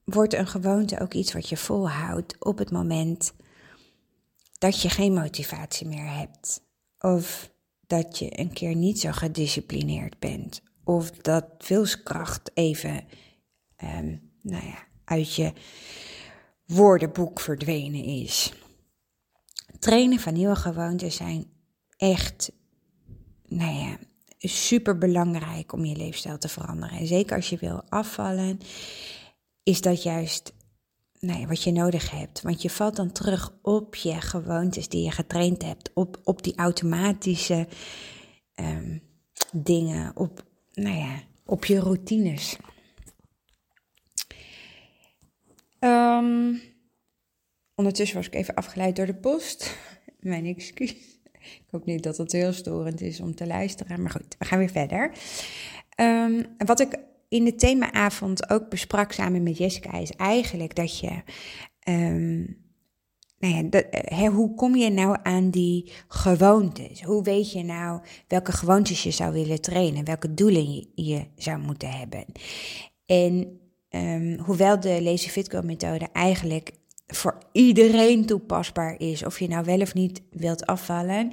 wordt 0.05 0.35
een 0.35 0.47
gewoonte 0.47 1.01
ook 1.01 1.15
iets 1.15 1.33
wat 1.33 1.49
je 1.49 1.57
volhoudt 1.57 2.45
op 2.45 2.59
het 2.59 2.71
moment 2.71 3.33
dat 4.59 4.83
je 4.83 4.89
geen 4.89 5.13
motivatie 5.13 5.87
meer 5.87 6.13
hebt. 6.13 6.61
Of 6.99 7.51
dat 7.87 8.19
je 8.19 8.39
een 8.39 8.53
keer 8.53 8.75
niet 8.75 9.01
zo 9.01 9.13
gedisciplineerd 9.13 10.19
bent. 10.19 10.63
Of 10.85 11.11
dat 11.11 11.45
wilskracht 11.69 12.51
even 12.55 13.05
um, 13.85 14.31
nou 14.43 14.67
ja, 14.67 14.87
uit 15.05 15.35
je 15.35 15.53
woordenboek 16.67 17.41
verdwenen 17.41 18.05
is. 18.05 18.53
Trainen 19.79 20.19
van 20.19 20.33
nieuwe 20.33 20.57
gewoontes 20.57 21.17
zijn 21.17 21.47
echt, 21.97 22.53
nou 23.47 23.75
ja, 23.75 23.99
super 24.39 24.99
belangrijk 24.99 25.73
om 25.73 25.85
je 25.85 25.97
leefstijl 25.97 26.39
te 26.39 26.49
veranderen. 26.49 26.99
En 26.99 27.07
zeker 27.07 27.37
als 27.37 27.49
je 27.49 27.57
wil 27.57 27.83
afvallen, 27.89 28.61
is 29.63 29.81
dat 29.81 30.03
juist 30.03 30.53
nee, 31.21 31.47
wat 31.47 31.63
je 31.63 31.73
nodig 31.73 32.11
hebt. 32.11 32.43
Want 32.43 32.63
je 32.63 32.71
valt 32.71 32.97
dan 32.97 33.13
terug 33.13 33.59
op 33.63 33.95
je 33.95 34.21
gewoontes 34.21 34.89
die 34.89 35.05
je 35.05 35.11
getraind 35.11 35.63
hebt, 35.63 35.91
op, 35.95 36.21
op 36.25 36.43
die 36.43 36.57
automatische 36.57 37.69
um, 38.55 39.03
dingen, 39.53 40.17
op, 40.17 40.45
nou 40.73 40.97
ja, 40.97 41.23
op 41.45 41.65
je 41.65 41.79
routines. 41.79 42.57
Um, 45.81 46.61
ondertussen 47.75 48.17
was 48.17 48.27
ik 48.27 48.35
even 48.35 48.55
afgeleid 48.55 48.97
door 48.97 49.07
de 49.07 49.15
post. 49.15 49.77
Mijn 50.21 50.47
excuus. 50.47 51.15
Ik 51.33 51.65
hoop 51.71 51.87
niet 51.87 52.03
dat 52.03 52.17
het 52.17 52.33
heel 52.33 52.53
storend 52.53 53.01
is 53.01 53.21
om 53.21 53.35
te 53.35 53.47
luisteren, 53.47 54.03
maar 54.03 54.11
goed, 54.11 54.37
we 54.39 54.45
gaan 54.45 54.59
weer 54.59 54.71
verder. 54.71 55.13
Um, 56.01 56.47
wat 56.59 56.81
ik 56.81 56.99
in 57.29 57.45
de 57.45 57.55
themaavond 57.55 58.51
ook 58.51 58.69
besprak 58.69 59.13
samen 59.13 59.43
met 59.43 59.59
Jessica, 59.59 59.93
is 59.93 60.11
eigenlijk 60.11 60.75
dat 60.75 60.99
je. 60.99 61.23
Um, 61.89 62.65
nou 63.39 63.55
ja, 63.55 63.83
hè, 63.91 64.27
hoe 64.27 64.55
kom 64.55 64.77
je 64.77 64.91
nou 64.91 65.17
aan 65.23 65.51
die 65.51 65.93
gewoontes? 66.09 67.03
Hoe 67.03 67.23
weet 67.23 67.53
je 67.53 67.63
nou 67.63 68.01
welke 68.29 68.53
gewoontes 68.53 69.03
je 69.03 69.11
zou 69.11 69.33
willen 69.33 69.61
trainen? 69.61 70.05
Welke 70.05 70.35
doelen 70.35 70.89
je, 70.95 71.27
zou 71.37 71.59
moeten 71.59 71.91
hebben? 71.91 72.25
En 73.07 73.61
um, 73.91 74.39
hoewel 74.39 74.81
de 74.81 75.03
Lazy 75.03 75.29
Fit 75.29 75.51
Girl 75.51 75.63
methode 75.63 76.09
eigenlijk 76.13 76.73
voor 77.07 77.39
iedereen 77.53 78.27
toepasbaar 78.27 79.01
is, 79.01 79.25
of 79.25 79.39
je 79.39 79.49
nou 79.49 79.65
wel 79.65 79.81
of 79.81 79.95
niet 79.95 80.23
wilt 80.31 80.67
afvallen, 80.67 81.33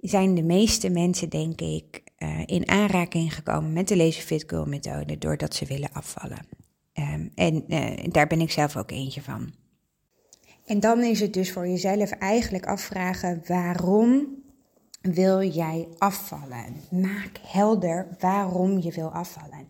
zijn 0.00 0.34
de 0.34 0.42
meeste 0.42 0.90
mensen, 0.90 1.28
denk 1.28 1.60
ik, 1.60 2.02
uh, 2.18 2.42
in 2.46 2.68
aanraking 2.68 3.34
gekomen 3.34 3.72
met 3.72 3.88
de 3.88 3.96
Lazy 3.96 4.20
Fit 4.20 4.44
Girl 4.46 4.66
methode 4.66 5.18
doordat 5.18 5.54
ze 5.54 5.64
willen 5.64 5.92
afvallen. 5.92 6.46
Ehm, 6.92 7.28
en 7.34 7.64
uh, 7.68 8.12
daar 8.12 8.26
ben 8.26 8.40
ik 8.40 8.50
zelf 8.50 8.76
ook 8.76 8.90
eentje 8.90 9.22
van. 9.22 9.52
En 10.66 10.80
dan 10.80 11.02
is 11.02 11.20
het 11.20 11.32
dus 11.32 11.52
voor 11.52 11.68
jezelf 11.68 12.10
eigenlijk 12.10 12.66
afvragen 12.66 13.42
waarom 13.46 14.26
wil 15.00 15.42
jij 15.42 15.88
afvallen? 15.98 16.74
Maak 16.90 17.38
helder 17.42 18.16
waarom 18.18 18.78
je 18.78 18.92
wil 18.92 19.08
afvallen. 19.08 19.68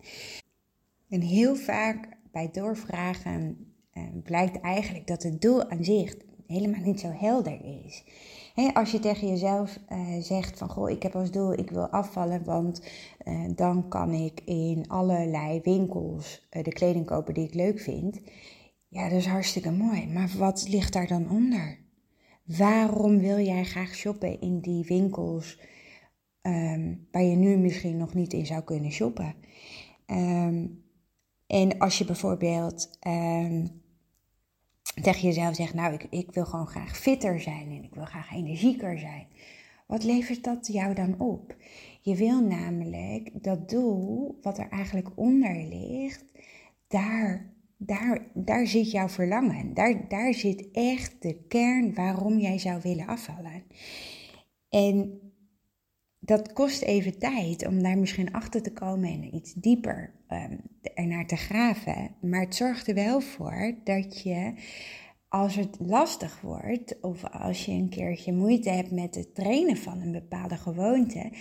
En 1.09 1.21
heel 1.21 1.55
vaak 1.55 2.07
bij 2.31 2.49
doorvragen 2.51 3.57
uh, 3.93 4.03
blijkt 4.23 4.61
eigenlijk 4.61 5.07
dat 5.07 5.23
het 5.23 5.41
doel 5.41 5.69
aan 5.69 5.83
zich 5.83 6.15
helemaal 6.47 6.81
niet 6.81 6.99
zo 6.99 7.11
helder 7.11 7.59
is. 7.85 8.03
Als 8.67 8.91
je 8.91 8.99
tegen 8.99 9.27
jezelf 9.27 9.79
uh, 9.89 10.21
zegt 10.21 10.57
van 10.57 10.69
goh, 10.69 10.89
ik 10.89 11.03
heb 11.03 11.15
als 11.15 11.31
doel, 11.31 11.53
ik 11.53 11.69
wil 11.69 11.87
afvallen, 11.87 12.43
want 12.43 12.81
uh, 13.25 13.49
dan 13.55 13.87
kan 13.87 14.13
ik 14.13 14.41
in 14.45 14.87
allerlei 14.87 15.61
winkels 15.63 16.47
uh, 16.51 16.63
de 16.63 16.71
kleding 16.71 17.05
kopen 17.05 17.33
die 17.33 17.47
ik 17.47 17.53
leuk 17.53 17.79
vind. 17.79 18.19
Ja, 18.87 19.09
dat 19.09 19.17
is 19.17 19.25
hartstikke 19.25 19.71
mooi. 19.71 20.07
Maar 20.07 20.31
wat 20.37 20.67
ligt 20.69 20.93
daar 20.93 21.07
dan 21.07 21.29
onder? 21.29 21.77
Waarom 22.43 23.19
wil 23.19 23.39
jij 23.39 23.63
graag 23.63 23.95
shoppen 23.95 24.41
in 24.41 24.59
die 24.59 24.85
winkels 24.85 25.59
um, 26.41 27.07
waar 27.11 27.23
je 27.23 27.35
nu 27.35 27.57
misschien 27.57 27.97
nog 27.97 28.13
niet 28.13 28.33
in 28.33 28.45
zou 28.45 28.63
kunnen 28.63 28.91
shoppen? 28.91 29.35
Um, 30.07 30.83
en 31.47 31.77
als 31.77 31.97
je 31.97 32.05
bijvoorbeeld 32.05 32.97
um, 33.07 33.78
tegen 35.01 35.21
jezelf 35.21 35.55
zegt, 35.55 35.73
nou, 35.73 35.93
ik, 35.93 36.07
ik 36.09 36.31
wil 36.31 36.45
gewoon 36.45 36.67
graag 36.67 36.97
fitter 36.97 37.39
zijn 37.39 37.67
en 37.67 37.83
ik 37.83 37.93
wil 37.93 38.05
graag 38.05 38.33
energieker 38.33 38.99
zijn. 38.99 39.27
Wat 39.87 40.03
levert 40.03 40.43
dat 40.43 40.67
jou 40.67 40.93
dan 40.93 41.19
op? 41.19 41.55
Je 42.01 42.15
wil 42.15 42.41
namelijk 42.41 43.29
dat 43.43 43.69
doel, 43.69 44.39
wat 44.41 44.57
er 44.57 44.69
eigenlijk 44.69 45.09
onder 45.15 45.55
ligt, 45.55 46.25
daar, 46.87 47.53
daar, 47.77 48.25
daar 48.33 48.67
zit 48.67 48.91
jouw 48.91 49.09
verlangen. 49.09 49.73
Daar, 49.73 50.07
daar 50.07 50.33
zit 50.33 50.71
echt 50.71 51.21
de 51.21 51.33
kern 51.47 51.93
waarom 51.93 52.39
jij 52.39 52.59
zou 52.59 52.81
willen 52.81 53.07
afvallen. 53.07 53.63
En 54.69 55.19
dat 56.29 56.53
kost 56.53 56.81
even 56.81 57.19
tijd 57.19 57.67
om 57.67 57.83
daar 57.83 57.97
misschien 57.97 58.33
achter 58.33 58.61
te 58.61 58.73
komen 58.73 59.09
en 59.09 59.35
iets 59.35 59.53
dieper 59.53 60.13
um, 60.27 60.61
ernaar 60.81 61.27
te 61.27 61.35
graven. 61.35 62.15
Maar 62.21 62.39
het 62.39 62.55
zorgt 62.55 62.87
er 62.87 62.93
wel 62.93 63.21
voor 63.21 63.75
dat 63.83 64.21
je, 64.21 64.53
als 65.27 65.55
het 65.55 65.77
lastig 65.79 66.41
wordt, 66.41 66.99
of 67.01 67.25
als 67.25 67.65
je 67.65 67.71
een 67.71 67.89
keertje 67.89 68.33
moeite 68.33 68.69
hebt 68.69 68.91
met 68.91 69.15
het 69.15 69.35
trainen 69.35 69.77
van 69.77 70.01
een 70.01 70.11
bepaalde 70.11 70.57
gewoonte, 70.57 71.31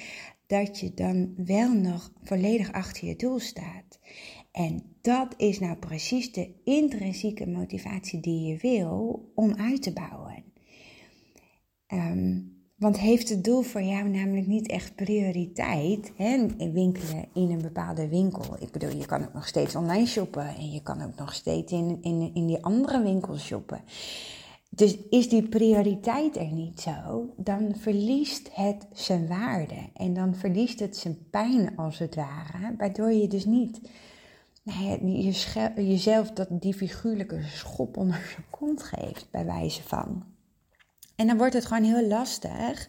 dat 0.46 0.80
je 0.80 0.94
dan 0.94 1.34
wel 1.36 1.72
nog 1.72 2.12
volledig 2.22 2.72
achter 2.72 3.08
je 3.08 3.16
doel 3.16 3.38
staat. 3.38 3.98
En 4.52 4.82
dat 5.00 5.34
is 5.36 5.58
nou 5.58 5.76
precies 5.76 6.32
de 6.32 6.54
intrinsieke 6.64 7.46
motivatie 7.46 8.20
die 8.20 8.46
je 8.46 8.56
wil 8.56 9.32
om 9.34 9.54
uit 9.54 9.82
te 9.82 9.92
bouwen. 9.92 10.44
Um, 11.92 12.57
want 12.78 12.98
heeft 12.98 13.28
het 13.28 13.44
doel 13.44 13.62
voor 13.62 13.82
jou 13.82 14.08
namelijk 14.08 14.46
niet 14.46 14.68
echt 14.68 14.94
prioriteit? 14.94 16.12
Hè? 16.16 16.46
Winkelen 16.72 17.24
in 17.34 17.50
een 17.50 17.62
bepaalde 17.62 18.08
winkel. 18.08 18.56
Ik 18.58 18.70
bedoel, 18.70 18.96
je 18.96 19.06
kan 19.06 19.24
ook 19.24 19.32
nog 19.32 19.46
steeds 19.46 19.76
online 19.76 20.06
shoppen. 20.06 20.46
En 20.46 20.70
je 20.70 20.82
kan 20.82 21.02
ook 21.02 21.16
nog 21.16 21.34
steeds 21.34 21.72
in, 21.72 21.98
in, 22.02 22.30
in 22.34 22.46
die 22.46 22.64
andere 22.64 23.02
winkels 23.02 23.44
shoppen. 23.44 23.80
Dus 24.70 24.96
is 25.10 25.28
die 25.28 25.48
prioriteit 25.48 26.36
er 26.36 26.52
niet 26.52 26.80
zo, 26.80 27.32
dan 27.36 27.74
verliest 27.76 28.48
het 28.52 28.86
zijn 28.92 29.28
waarde. 29.28 29.88
En 29.94 30.14
dan 30.14 30.34
verliest 30.34 30.80
het 30.80 30.96
zijn 30.96 31.18
pijn 31.30 31.76
als 31.76 31.98
het 31.98 32.14
ware. 32.14 32.74
Waardoor 32.76 33.12
je 33.12 33.28
dus 33.28 33.44
niet 33.44 33.80
nou 34.62 34.84
ja, 34.84 35.72
jezelf 35.82 36.30
dat 36.30 36.48
die 36.50 36.74
figuurlijke 36.74 37.42
schop 37.42 37.96
onder 37.96 38.28
zijn 38.32 38.46
kont 38.50 38.82
geeft, 38.82 39.26
bij 39.30 39.44
wijze 39.44 39.82
van. 39.82 40.24
En 41.18 41.26
dan 41.26 41.36
wordt 41.36 41.54
het 41.54 41.66
gewoon 41.66 41.82
heel 41.82 42.08
lastig 42.08 42.88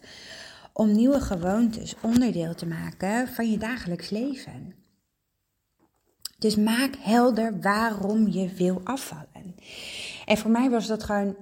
om 0.72 0.92
nieuwe 0.92 1.20
gewoontes 1.20 1.94
onderdeel 2.00 2.54
te 2.54 2.66
maken 2.66 3.28
van 3.28 3.50
je 3.50 3.58
dagelijks 3.58 4.10
leven. 4.10 4.74
Dus 6.38 6.56
maak 6.56 6.94
helder 6.98 7.60
waarom 7.60 8.28
je 8.28 8.48
wil 8.48 8.80
afvallen. 8.84 9.54
En 10.26 10.36
voor 10.36 10.50
mij 10.50 10.70
was 10.70 10.86
dat 10.86 11.02
gewoon 11.02 11.36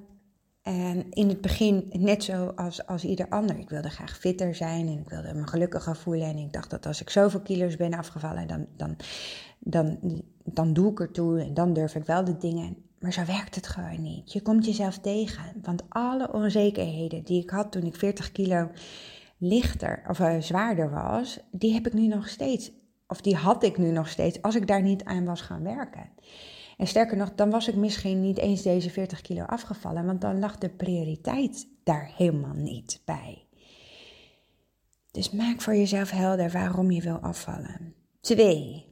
uh, 0.64 0.90
in 1.11 1.28
het 1.28 1.40
begin 1.40 1.87
net 1.92 2.25
zo 2.25 2.47
als, 2.47 2.87
als 2.87 3.04
ieder 3.04 3.28
ander. 3.28 3.59
Ik 3.59 3.68
wilde 3.68 3.90
graag 3.90 4.18
fitter 4.18 4.54
zijn 4.54 4.87
en 4.87 4.99
ik 4.99 5.09
wilde 5.09 5.35
me 5.35 5.47
gelukkiger 5.47 5.97
voelen. 5.97 6.28
En 6.28 6.38
ik 6.38 6.52
dacht 6.52 6.71
dat 6.71 6.87
als 6.87 7.00
ik 7.00 7.11
zoveel 7.11 7.40
kilo's 7.40 7.76
ben 7.76 7.95
afgevallen, 7.95 8.47
dan, 8.47 8.66
dan, 8.76 8.97
dan, 9.59 9.99
dan 10.45 10.73
doe 10.73 10.90
ik 10.90 11.00
ertoe 11.00 11.40
en 11.40 11.54
dan 11.54 11.73
durf 11.73 11.95
ik 11.95 12.04
wel 12.04 12.25
de 12.25 12.37
dingen. 12.37 12.88
Maar 13.00 13.12
zo 13.12 13.25
werkt 13.25 13.55
het 13.55 13.67
gewoon 13.67 14.02
niet. 14.02 14.33
Je 14.33 14.43
komt 14.43 14.64
jezelf 14.64 14.99
tegen. 14.99 15.52
Want 15.62 15.83
alle 15.88 16.33
onzekerheden 16.33 17.25
die 17.25 17.43
ik 17.43 17.50
had 17.50 17.73
toen 17.73 17.83
ik 17.83 17.97
40 17.97 18.33
kilo 18.33 18.71
lichter 19.38 20.02
of 20.09 20.19
uh, 20.19 20.40
zwaarder 20.40 20.90
was, 20.90 21.38
die 21.50 21.73
heb 21.73 21.87
ik 21.87 21.93
nu 21.93 22.07
nog 22.07 22.28
steeds. 22.28 22.71
Of 23.07 23.21
die 23.21 23.37
had 23.37 23.62
ik 23.62 23.78
nu 23.78 23.90
nog 23.90 24.09
steeds 24.09 24.43
als 24.43 24.55
ik 24.55 24.67
daar 24.67 24.83
niet 24.83 25.05
aan 25.05 25.25
was 25.25 25.40
gaan 25.40 25.62
werken. 25.62 26.11
En 26.76 26.87
sterker 26.87 27.17
nog, 27.17 27.35
dan 27.35 27.50
was 27.50 27.69
ik 27.69 27.75
misschien 27.75 28.21
niet 28.21 28.38
eens 28.38 28.62
deze 28.62 28.90
40 28.90 29.21
kilo 29.21 29.43
afgevallen, 29.43 30.07
want 30.07 30.21
dan 30.21 30.38
lag 30.38 30.59
de 30.59 30.69
prioriteit 30.69 31.69
daar 31.85 32.12
helemaal 32.17 32.55
niet 32.55 33.00
bij. 33.05 33.47
Dus 35.11 35.31
maak 35.31 35.61
voor 35.61 35.75
jezelf 35.75 36.11
helder 36.11 36.50
waarom 36.50 36.90
je 36.90 37.02
wil 37.02 37.17
afvallen. 37.17 37.95
Twee, 38.21 38.88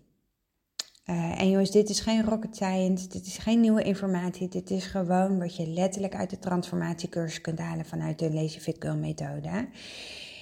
uh, 1.10 1.40
en 1.40 1.50
jongens, 1.50 1.70
dit 1.70 1.88
is 1.88 2.00
geen 2.00 2.24
rocket 2.24 2.56
science, 2.56 3.08
dit 3.08 3.26
is 3.26 3.38
geen 3.38 3.60
nieuwe 3.60 3.82
informatie. 3.82 4.48
Dit 4.48 4.70
is 4.70 4.84
gewoon 4.84 5.38
wat 5.38 5.56
je 5.56 5.66
letterlijk 5.66 6.14
uit 6.14 6.30
de 6.30 6.38
transformatiecursus 6.38 7.40
kunt 7.40 7.58
halen 7.58 7.84
vanuit 7.84 8.18
de 8.18 8.32
Lazy 8.32 8.58
Fit 8.58 8.76
Girl 8.78 8.96
methode. 8.96 9.68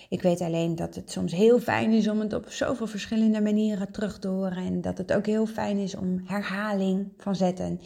Ik 0.09 0.23
weet 0.23 0.41
alleen 0.41 0.75
dat 0.75 0.95
het 0.95 1.11
soms 1.11 1.33
heel 1.33 1.61
fijn 1.61 1.93
is 1.93 2.09
om 2.09 2.21
het 2.21 2.33
op 2.33 2.49
zoveel 2.49 2.87
verschillende 2.87 3.41
manieren 3.41 3.93
terug 3.93 4.19
te 4.19 4.29
horen. 4.29 4.57
En 4.57 4.81
dat 4.81 4.99
het 4.99 5.13
ook 5.13 5.27
heel 5.27 5.47
fijn 5.47 5.77
is 5.77 5.97
om 5.97 6.23
herhaling 6.25 7.13
van 7.17 7.37
zetten. 7.37 7.81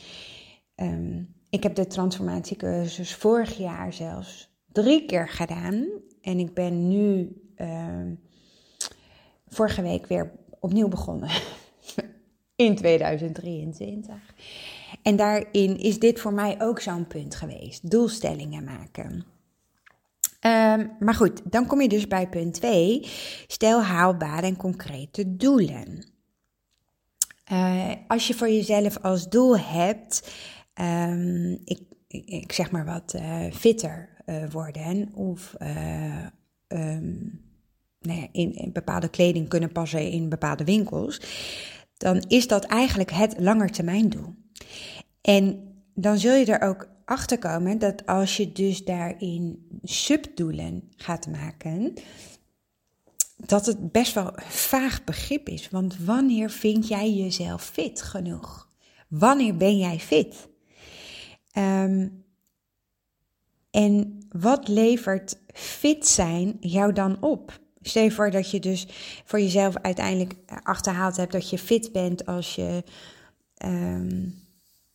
Um, 0.76 1.35
ik 1.50 1.62
heb 1.62 1.75
de 1.75 1.87
transformatiecursus 1.87 3.14
vorig 3.14 3.56
jaar 3.56 3.92
zelfs 3.92 4.50
drie 4.73 5.04
keer 5.04 5.28
gedaan. 5.28 5.87
En 6.20 6.38
ik 6.38 6.54
ben 6.54 6.88
nu 6.88 7.37
uh, 7.56 8.12
vorige 9.47 9.82
week 9.82 10.06
weer 10.06 10.32
opnieuw 10.61 10.88
begonnen. 10.88 11.30
in 12.58 12.76
2023. 12.76 14.14
En 15.02 15.16
daarin 15.16 15.78
is 15.78 15.98
dit 15.98 16.20
voor 16.20 16.32
mij 16.32 16.56
ook 16.58 16.80
zo'n 16.80 17.06
punt 17.06 17.34
geweest: 17.34 17.90
doelstellingen 17.90 18.64
maken. 18.64 19.12
Um, 20.40 20.90
maar 21.00 21.14
goed, 21.14 21.40
dan 21.44 21.66
kom 21.66 21.80
je 21.80 21.88
dus 21.88 22.06
bij 22.06 22.28
punt 22.28 22.54
2. 22.54 23.00
Stel 23.46 23.82
haalbare 23.82 24.46
en 24.46 24.56
concrete 24.56 25.36
doelen. 25.36 26.06
Uh, 27.52 27.92
als 28.08 28.26
je 28.26 28.34
voor 28.34 28.48
jezelf 28.48 28.98
als 29.02 29.28
doel 29.28 29.58
hebt, 29.58 30.34
um, 30.74 31.58
ik, 31.64 31.80
ik, 32.08 32.52
zeg 32.52 32.70
maar 32.70 32.84
wat, 32.84 33.14
uh, 33.16 33.52
fitter 33.52 34.08
uh, 34.26 34.50
worden 34.50 35.14
of 35.14 35.54
um, 36.68 37.40
nou 38.00 38.20
ja, 38.20 38.26
in, 38.32 38.70
bepaalde 38.72 39.08
kleding 39.08 39.48
kunnen 39.48 39.72
passen 39.72 40.10
in 40.10 40.28
bepaalde 40.28 40.64
winkels, 40.64 41.20
dan 41.99 42.25
is 42.28 42.47
dat 42.47 42.64
eigenlijk 42.64 43.11
het 43.11 43.35
langetermijndoel. 43.38 44.35
En 45.21 45.73
dan 45.95 46.19
zul 46.19 46.35
je 46.35 46.45
er 46.45 46.69
ook 46.69 46.88
achter 47.05 47.38
komen 47.38 47.78
dat 47.78 48.07
als 48.07 48.37
je 48.37 48.52
dus 48.52 48.85
daarin 48.85 49.69
subdoelen 49.83 50.93
gaat 50.97 51.26
maken, 51.26 51.95
dat 53.37 53.67
het 53.67 53.93
best 53.93 54.14
wel 54.14 54.33
vaag 54.49 55.05
begrip 55.05 55.49
is. 55.49 55.71
Want 55.71 56.05
wanneer 56.05 56.50
vind 56.50 56.88
jij 56.88 57.12
jezelf 57.12 57.64
fit 57.64 58.02
genoeg? 58.02 58.69
Wanneer 59.09 59.57
ben 59.57 59.78
jij 59.78 59.99
fit? 59.99 60.49
Um, 61.59 62.25
en 63.71 64.26
wat 64.28 64.69
levert 64.69 65.38
fit 65.52 66.07
zijn 66.07 66.57
jou 66.61 66.93
dan 66.93 67.23
op? 67.23 67.61
Stel 67.82 68.02
je 68.02 68.11
voor 68.11 68.30
dat 68.30 68.50
je 68.50 68.61
dus 68.61 68.87
voor 69.25 69.40
jezelf 69.40 69.76
uiteindelijk 69.76 70.35
achterhaald 70.62 71.16
hebt 71.16 71.32
dat 71.32 71.50
je 71.50 71.58
fit 71.58 71.92
bent 71.92 72.26
als 72.26 72.54
je, 72.54 72.82
um, 73.64 74.35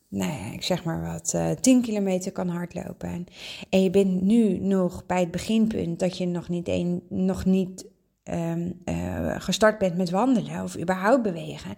nou 0.07 0.31
ja, 0.31 0.51
ik 0.51 0.63
zeg 0.63 0.83
maar 0.83 1.01
wat, 1.01 1.31
uh, 1.35 1.51
eh, 1.51 1.57
10 1.57 1.81
kilometer 1.81 2.31
kan 2.31 2.47
hardlopen. 2.47 3.25
En 3.69 3.83
je 3.83 3.89
bent 3.89 4.21
nu 4.21 4.59
nog 4.59 5.05
bij 5.05 5.19
het 5.19 5.31
beginpunt 5.31 5.99
dat 5.99 6.17
je 6.17 6.25
nog 6.25 6.49
niet, 6.49 6.67
een, 6.67 7.03
nog 7.09 7.45
niet 7.45 7.85
um, 8.23 8.81
uh, 8.85 9.35
gestart 9.39 9.77
bent 9.77 9.97
met 9.97 10.09
wandelen 10.09 10.63
of 10.63 10.77
überhaupt 10.77 11.23
bewegen. 11.23 11.75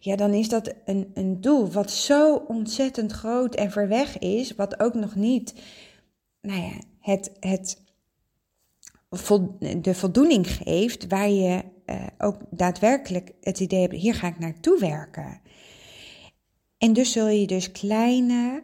Ja, 0.00 0.16
dan 0.16 0.32
is 0.32 0.48
dat 0.48 0.74
een, 0.84 1.10
een 1.14 1.40
doel 1.40 1.70
wat 1.70 1.90
zo 1.90 2.34
ontzettend 2.34 3.12
groot 3.12 3.54
en 3.54 3.70
ver 3.70 3.88
weg 3.88 4.18
is, 4.18 4.54
wat 4.54 4.80
ook 4.80 4.94
nog 4.94 5.14
niet, 5.14 5.54
nou 6.40 6.60
ja, 6.60 6.72
het. 7.00 7.32
het 7.40 7.86
de 9.80 9.94
voldoening 9.94 10.46
geeft, 10.50 11.06
waar 11.06 11.30
je 11.30 11.64
uh, 11.86 12.06
ook 12.18 12.36
daadwerkelijk 12.50 13.32
het 13.40 13.60
idee 13.60 13.80
hebt, 13.80 13.94
hier 13.94 14.14
ga 14.14 14.28
ik 14.28 14.38
naartoe 14.38 14.78
werken. 14.78 15.40
En 16.78 16.92
dus 16.92 17.12
zul 17.12 17.28
je 17.28 17.46
dus 17.46 17.72
kleine 17.72 18.62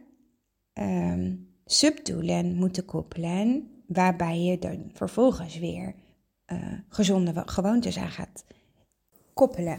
um, 0.75 1.49
subdoelen 1.65 2.55
moeten 2.55 2.85
koppelen, 2.85 3.71
waarbij 3.87 4.41
je 4.41 4.59
dan 4.59 4.91
vervolgens 4.93 5.59
weer 5.59 5.95
uh, 6.53 6.59
gezonde 6.89 7.43
gewoontes 7.47 7.99
aan 7.99 8.11
gaat 8.11 8.45
koppelen. 9.35 9.79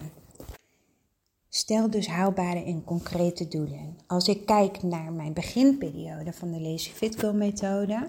Stel 1.50 1.90
dus 1.90 2.08
haalbare 2.08 2.64
en 2.64 2.84
concrete 2.84 3.48
doelen. 3.48 3.98
Als 4.08 4.28
ik 4.28 4.46
kijk 4.46 4.84
naar 4.84 5.14
mijn 5.14 5.34
beginperiode 5.34 6.34
van 6.34 6.52
de 6.52 6.62
Lazy 6.62 6.90
Fit 6.90 7.20
Girl 7.20 7.34
methode, 7.34 8.08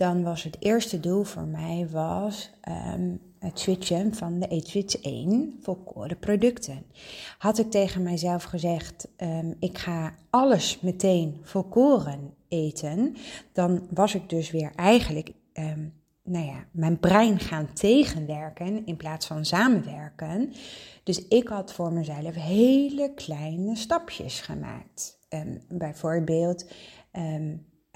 dan 0.00 0.22
was 0.22 0.42
het 0.42 0.56
eerste 0.58 1.00
doel 1.00 1.22
voor 1.22 1.46
mij 1.46 1.88
was, 1.90 2.50
um, 2.94 3.20
het 3.38 3.58
switchen 3.58 4.14
van 4.14 4.38
de 4.38 4.48
Eat 4.48 4.66
Switch 4.66 5.00
1 5.00 5.58
volkoren 5.60 6.18
producten. 6.18 6.82
Had 7.38 7.58
ik 7.58 7.70
tegen 7.70 8.02
mijzelf 8.02 8.42
gezegd, 8.42 9.08
um, 9.16 9.54
ik 9.58 9.78
ga 9.78 10.14
alles 10.30 10.80
meteen 10.80 11.40
volkoren 11.42 12.34
eten, 12.48 13.16
dan 13.52 13.86
was 13.90 14.14
ik 14.14 14.28
dus 14.28 14.50
weer 14.50 14.72
eigenlijk 14.74 15.32
um, 15.54 15.92
nou 16.22 16.46
ja, 16.46 16.64
mijn 16.72 16.98
brein 16.98 17.38
gaan 17.38 17.72
tegenwerken 17.72 18.86
in 18.86 18.96
plaats 18.96 19.26
van 19.26 19.44
samenwerken. 19.44 20.52
Dus 21.02 21.28
ik 21.28 21.48
had 21.48 21.72
voor 21.72 21.92
mezelf 21.92 22.34
hele 22.34 23.14
kleine 23.14 23.76
stapjes 23.76 24.40
gemaakt. 24.40 25.18
Bijvoorbeeld 25.68 26.64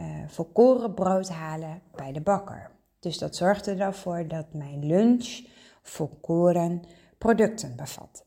uh, 0.01 0.07
volkoren 0.27 0.95
brood 0.95 1.29
halen 1.29 1.83
bij 1.95 2.13
de 2.13 2.21
bakker. 2.21 2.71
Dus 3.01 3.19
dat 3.19 3.37
zorgde 3.37 3.75
ervoor 3.75 4.29
dat 4.29 4.53
mijn 4.53 4.87
lunch 4.87 5.47
volkoren 5.83 6.83
producten 7.19 7.77
bevat. 7.77 8.25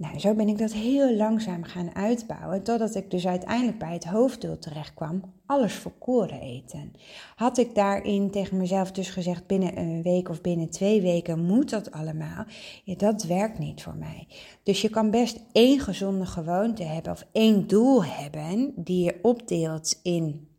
Nou, 0.00 0.18
zo 0.18 0.34
ben 0.34 0.48
ik 0.48 0.58
dat 0.58 0.72
heel 0.72 1.16
langzaam 1.16 1.62
gaan 1.62 1.94
uitbouwen, 1.94 2.62
totdat 2.62 2.94
ik 2.94 3.10
dus 3.10 3.26
uiteindelijk 3.26 3.78
bij 3.78 3.92
het 3.92 4.04
hoofddoel 4.04 4.58
terecht 4.58 4.94
kwam, 4.94 5.22
alles 5.46 5.74
volkoren 5.74 6.40
eten. 6.40 6.92
Had 7.34 7.58
ik 7.58 7.74
daarin 7.74 8.30
tegen 8.30 8.56
mezelf 8.56 8.92
dus 8.92 9.10
gezegd, 9.10 9.46
binnen 9.46 9.78
een 9.78 10.02
week 10.02 10.28
of 10.28 10.40
binnen 10.40 10.70
twee 10.70 11.00
weken 11.00 11.44
moet 11.44 11.70
dat 11.70 11.92
allemaal, 11.92 12.44
ja, 12.84 12.94
dat 12.94 13.22
werkt 13.22 13.58
niet 13.58 13.82
voor 13.82 13.96
mij. 13.96 14.26
Dus 14.62 14.80
je 14.82 14.88
kan 14.88 15.10
best 15.10 15.40
één 15.52 15.80
gezonde 15.80 16.26
gewoonte 16.26 16.82
hebben 16.82 17.12
of 17.12 17.26
één 17.32 17.66
doel 17.66 18.04
hebben, 18.04 18.72
die 18.76 19.04
je 19.04 19.18
opdeelt 19.22 20.00
in 20.02 20.49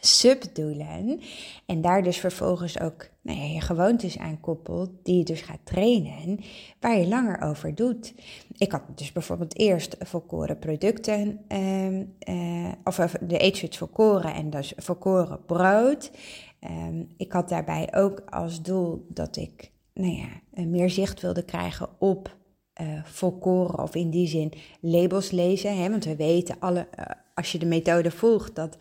subdoelen. 0.00 1.20
En 1.66 1.80
daar 1.80 2.02
dus 2.02 2.16
vervolgens 2.16 2.80
ook 2.80 3.08
nou 3.22 3.38
ja, 3.38 3.44
je 3.44 3.60
gewoontes 3.60 4.18
aan 4.18 4.40
koppelt, 4.40 4.90
die 5.02 5.18
je 5.18 5.24
dus 5.24 5.40
gaat 5.40 5.58
trainen, 5.64 6.40
waar 6.80 6.98
je 6.98 7.08
langer 7.08 7.40
over 7.42 7.74
doet. 7.74 8.14
Ik 8.56 8.72
had 8.72 8.82
dus 8.94 9.12
bijvoorbeeld 9.12 9.58
eerst 9.58 9.96
volkoren 9.98 10.58
producten, 10.58 11.40
ehm, 11.48 12.04
eh, 12.18 12.72
of 12.84 12.96
de 13.20 13.38
eetswitch 13.38 13.78
volkoren 13.78 14.34
en 14.34 14.50
dus 14.50 14.72
volkoren 14.76 15.44
brood. 15.46 16.10
Um, 16.60 17.08
ik 17.16 17.32
had 17.32 17.48
daarbij 17.48 17.88
ook 17.94 18.22
als 18.28 18.62
doel 18.62 19.06
dat 19.08 19.36
ik 19.36 19.70
nou 19.94 20.12
ja, 20.12 20.62
meer 20.64 20.90
zicht 20.90 21.20
wilde 21.20 21.42
krijgen 21.44 21.88
op 21.98 22.36
uh, 22.80 23.04
volkoren, 23.04 23.82
of 23.82 23.94
in 23.94 24.10
die 24.10 24.26
zin 24.26 24.52
labels 24.80 25.30
lezen. 25.30 25.76
Hè? 25.76 25.90
Want 25.90 26.04
we 26.04 26.16
weten 26.16 26.56
alle, 26.58 26.88
als 27.34 27.52
je 27.52 27.58
de 27.58 27.66
methode 27.66 28.10
volgt, 28.10 28.54
dat 28.54 28.76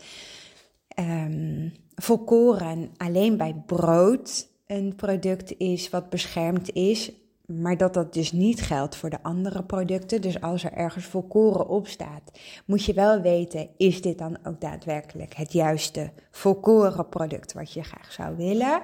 um, 1.00 1.74
volkoren 1.96 2.90
alleen 2.98 3.38
bij 3.38 3.56
brood 3.66 4.48
een 4.68 4.96
product 4.96 5.58
is 5.58 5.90
wat 5.90 6.10
beschermd 6.10 6.74
is, 6.74 7.12
maar 7.46 7.78
dat 7.78 7.94
dat 7.94 8.14
dus 8.14 8.32
niet 8.32 8.62
geldt 8.62 8.96
voor 8.96 9.10
de 9.10 9.24
andere 9.24 9.64
producten. 9.64 10.22
Dus 10.22 10.42
als 10.42 10.64
er 10.64 10.74
ergens 10.74 11.06
volkoren 11.06 11.68
op 11.68 11.88
staat, 11.88 12.32
moet 12.66 12.86
je 12.86 12.94
wel 12.94 13.22
weten, 13.22 13.70
is 13.78 14.02
dit 14.02 14.18
dan 14.18 14.38
ook 14.44 14.62
daadwerkelijk 14.62 15.36
het 15.36 15.54
juiste 15.54 16.12
volkoren 16.32 17.10
product 17.10 17.54
wat 17.54 17.74
je 17.74 17.84
graag 17.84 18.12
zou 18.12 18.36
willen? 18.36 18.82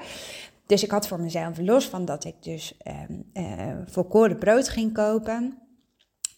Dus 0.65 0.83
ik 0.83 0.91
had 0.91 1.07
voor 1.07 1.19
mezelf, 1.19 1.59
los 1.59 1.87
van 1.87 2.05
dat 2.05 2.23
ik 2.23 2.35
dus 2.39 2.77
um, 3.33 3.85
volkoren 3.85 4.37
brood 4.37 4.69
ging 4.69 4.93
kopen, 4.93 5.57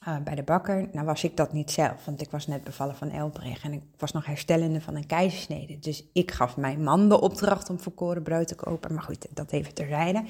uh, 0.08 0.18
bij 0.24 0.36
de 0.36 0.44
bakker. 0.44 0.90
Nou 0.92 1.06
was 1.06 1.24
ik 1.24 1.38
dat 1.38 1.54
niet 1.54 1.72
zelf, 1.72 2.06
want 2.06 2.22
ik 2.22 2.30
was 2.30 2.48
net 2.48 2.64
bevallen 2.64 2.96
van 2.96 3.10
Elbreg 3.10 3.64
en 3.64 3.74
ik 3.74 3.82
was 3.98 4.12
nog 4.12 4.26
herstellende 4.26 4.82
van 4.82 4.96
een 4.96 5.06
keizersnede. 5.06 5.80
Dus 5.80 6.04
ik 6.14 6.32
gaf 6.32 6.58
mijn 6.58 6.84
man 6.84 7.10
de 7.10 7.22
opdracht 7.22 7.70
om 7.70 7.80
volkoren 7.80 8.24
brood 8.24 8.48
te 8.48 8.56
kopen. 8.56 8.94
Maar 8.94 9.04
goed, 9.04 9.28
dat 9.30 9.52
even 9.52 9.74
terzijde. 9.74 10.24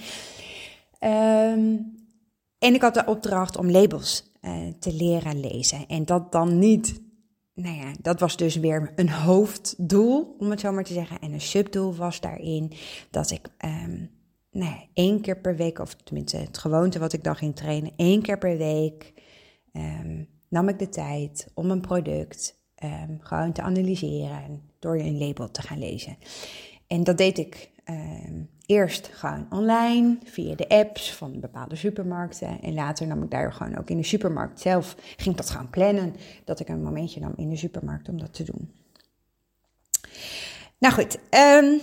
Um, 1.00 1.96
en 2.60 2.74
ik 2.74 2.82
had 2.82 2.94
de 2.94 3.06
opdracht 3.06 3.58
om 3.58 3.72
labels 3.72 4.32
uh, 4.42 4.52
te 4.80 4.94
leren 4.94 5.40
lezen. 5.40 5.88
En 5.88 6.06
dat 6.06 6.32
dan 6.32 6.60
niet, 6.60 7.02
nou 7.54 7.76
ja, 7.76 7.92
dat 8.02 8.20
was 8.20 8.38
dus 8.38 8.56
weer 8.56 8.92
een 8.96 9.10
hoofddoel, 9.10 10.36
om 10.40 10.50
het 10.50 10.60
zo 10.60 10.72
maar 10.72 10.84
te 10.84 10.94
zeggen. 10.94 11.20
En 11.20 11.34
een 11.34 11.42
subdoel 11.42 11.96
was 11.96 12.20
daarin 12.20 12.72
dat 13.10 13.32
ik 13.32 13.48
um, 13.66 14.10
nou 14.52 14.76
één 14.94 15.22
keer 15.22 15.38
per 15.38 15.56
week, 15.56 15.80
of 15.80 15.94
tenminste 15.94 16.38
het 16.38 16.58
gewoonte 16.58 17.00
wat 17.00 17.14
ik 17.14 17.24
dan 17.24 17.36
ging 17.36 17.56
trainen, 17.56 17.92
één 17.96 18.22
keer 18.22 18.38
per 18.38 18.58
week 18.58 19.14
um, 19.78 20.28
nam 20.48 20.70
ik 20.70 20.80
de 20.80 20.90
tijd 20.90 21.52
om 21.54 21.72
een 21.72 21.82
product 21.82 22.60
um, 22.84 23.18
gewoon 23.20 23.52
te 23.52 23.62
analyseren 23.62 24.62
door 24.80 24.96
een 24.96 25.18
label 25.18 25.52
te 25.52 25.62
gaan 25.62 25.80
lezen. 25.80 26.18
En 26.88 27.04
dat 27.04 27.18
deed 27.18 27.38
ik 27.38 27.70
um, 27.90 28.50
eerst 28.66 29.10
gewoon 29.14 29.48
online, 29.50 30.18
via 30.24 30.56
de 30.56 30.70
apps 30.70 31.14
van 31.14 31.40
bepaalde 31.40 31.76
supermarkten. 31.76 32.62
En 32.62 32.74
later 32.74 33.08
nam 33.08 33.24
ik 33.24 33.32
daar 33.32 33.54
gewoon 33.54 33.78
ook 33.78 33.90
in 33.90 33.98
de 33.98 34.04
supermarkt 34.04 34.60
zelf, 34.60 34.96
ging 35.00 35.30
ik 35.30 35.38
dat 35.38 35.50
gewoon 35.50 35.70
plannen, 35.70 36.16
dat 36.46 36.60
ik 36.60 36.70
een 36.70 36.84
momentje 36.84 37.20
nam 37.20 37.34
in 37.36 37.50
de 37.50 37.58
supermarkt 37.58 38.10
om 38.10 38.20
dat 38.20 38.34
te 38.34 38.44
doen. 38.44 38.72
Nou 40.78 40.94
goed, 40.94 41.20
um, 41.36 41.82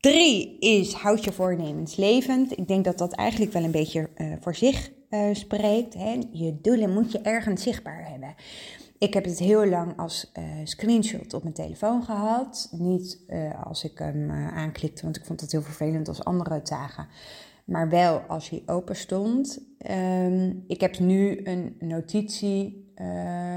drie 0.00 0.58
is 0.58 0.92
houd 0.92 1.24
je 1.24 1.32
voornemens 1.32 1.96
levend. 1.96 2.58
Ik 2.58 2.68
denk 2.68 2.84
dat 2.84 2.98
dat 2.98 3.12
eigenlijk 3.12 3.52
wel 3.52 3.64
een 3.64 3.70
beetje 3.70 4.08
uh, 4.16 4.32
voor 4.40 4.54
zich 4.54 4.90
uh, 5.10 5.34
spreekt. 5.34 5.94
Hè. 5.94 6.18
Je 6.30 6.58
doelen 6.60 6.92
moet 6.92 7.12
je 7.12 7.20
ergens 7.20 7.62
zichtbaar 7.62 8.08
hebben. 8.10 8.34
Ik 8.98 9.14
heb 9.14 9.24
het 9.24 9.38
heel 9.38 9.66
lang 9.66 9.98
als 9.98 10.30
uh, 10.38 10.44
screenshot 10.64 11.34
op 11.34 11.42
mijn 11.42 11.54
telefoon 11.54 12.02
gehad. 12.02 12.68
Niet 12.72 13.18
als 13.64 13.84
ik 13.84 13.98
hem 13.98 14.30
aanklikte, 14.30 15.02
want 15.02 15.16
ik 15.16 15.24
vond 15.24 15.40
het 15.40 15.52
heel 15.52 15.62
vervelend 15.62 16.08
als 16.08 16.24
anderen 16.24 16.58
het 16.58 16.68
zagen. 16.68 17.06
Maar 17.64 17.88
wel 17.88 18.18
als 18.18 18.48
hij 18.48 18.62
open 18.66 18.96
stond. 18.96 19.60
Um, 19.90 20.64
ik 20.66 20.80
heb 20.80 20.98
nu 20.98 21.40
een 21.44 21.76
notitie 21.78 22.92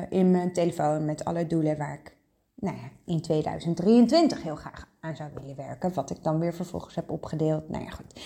in 0.09 0.31
mijn 0.31 0.53
telefoon 0.53 1.05
met 1.05 1.25
alle 1.25 1.47
doelen 1.47 1.77
waar 1.77 1.99
ik 2.03 2.15
nou 2.63 2.77
ja, 2.77 2.89
in 3.05 3.21
2023 3.21 4.43
heel 4.43 4.55
graag 4.55 4.87
aan 4.99 5.15
zou 5.15 5.29
willen 5.33 5.55
werken. 5.55 5.93
Wat 5.93 6.09
ik 6.09 6.23
dan 6.23 6.39
weer 6.39 6.53
vervolgens 6.53 6.95
heb 6.95 7.09
opgedeeld. 7.09 7.69
Nou 7.69 7.83
ja, 7.83 7.89
goed. 7.89 8.21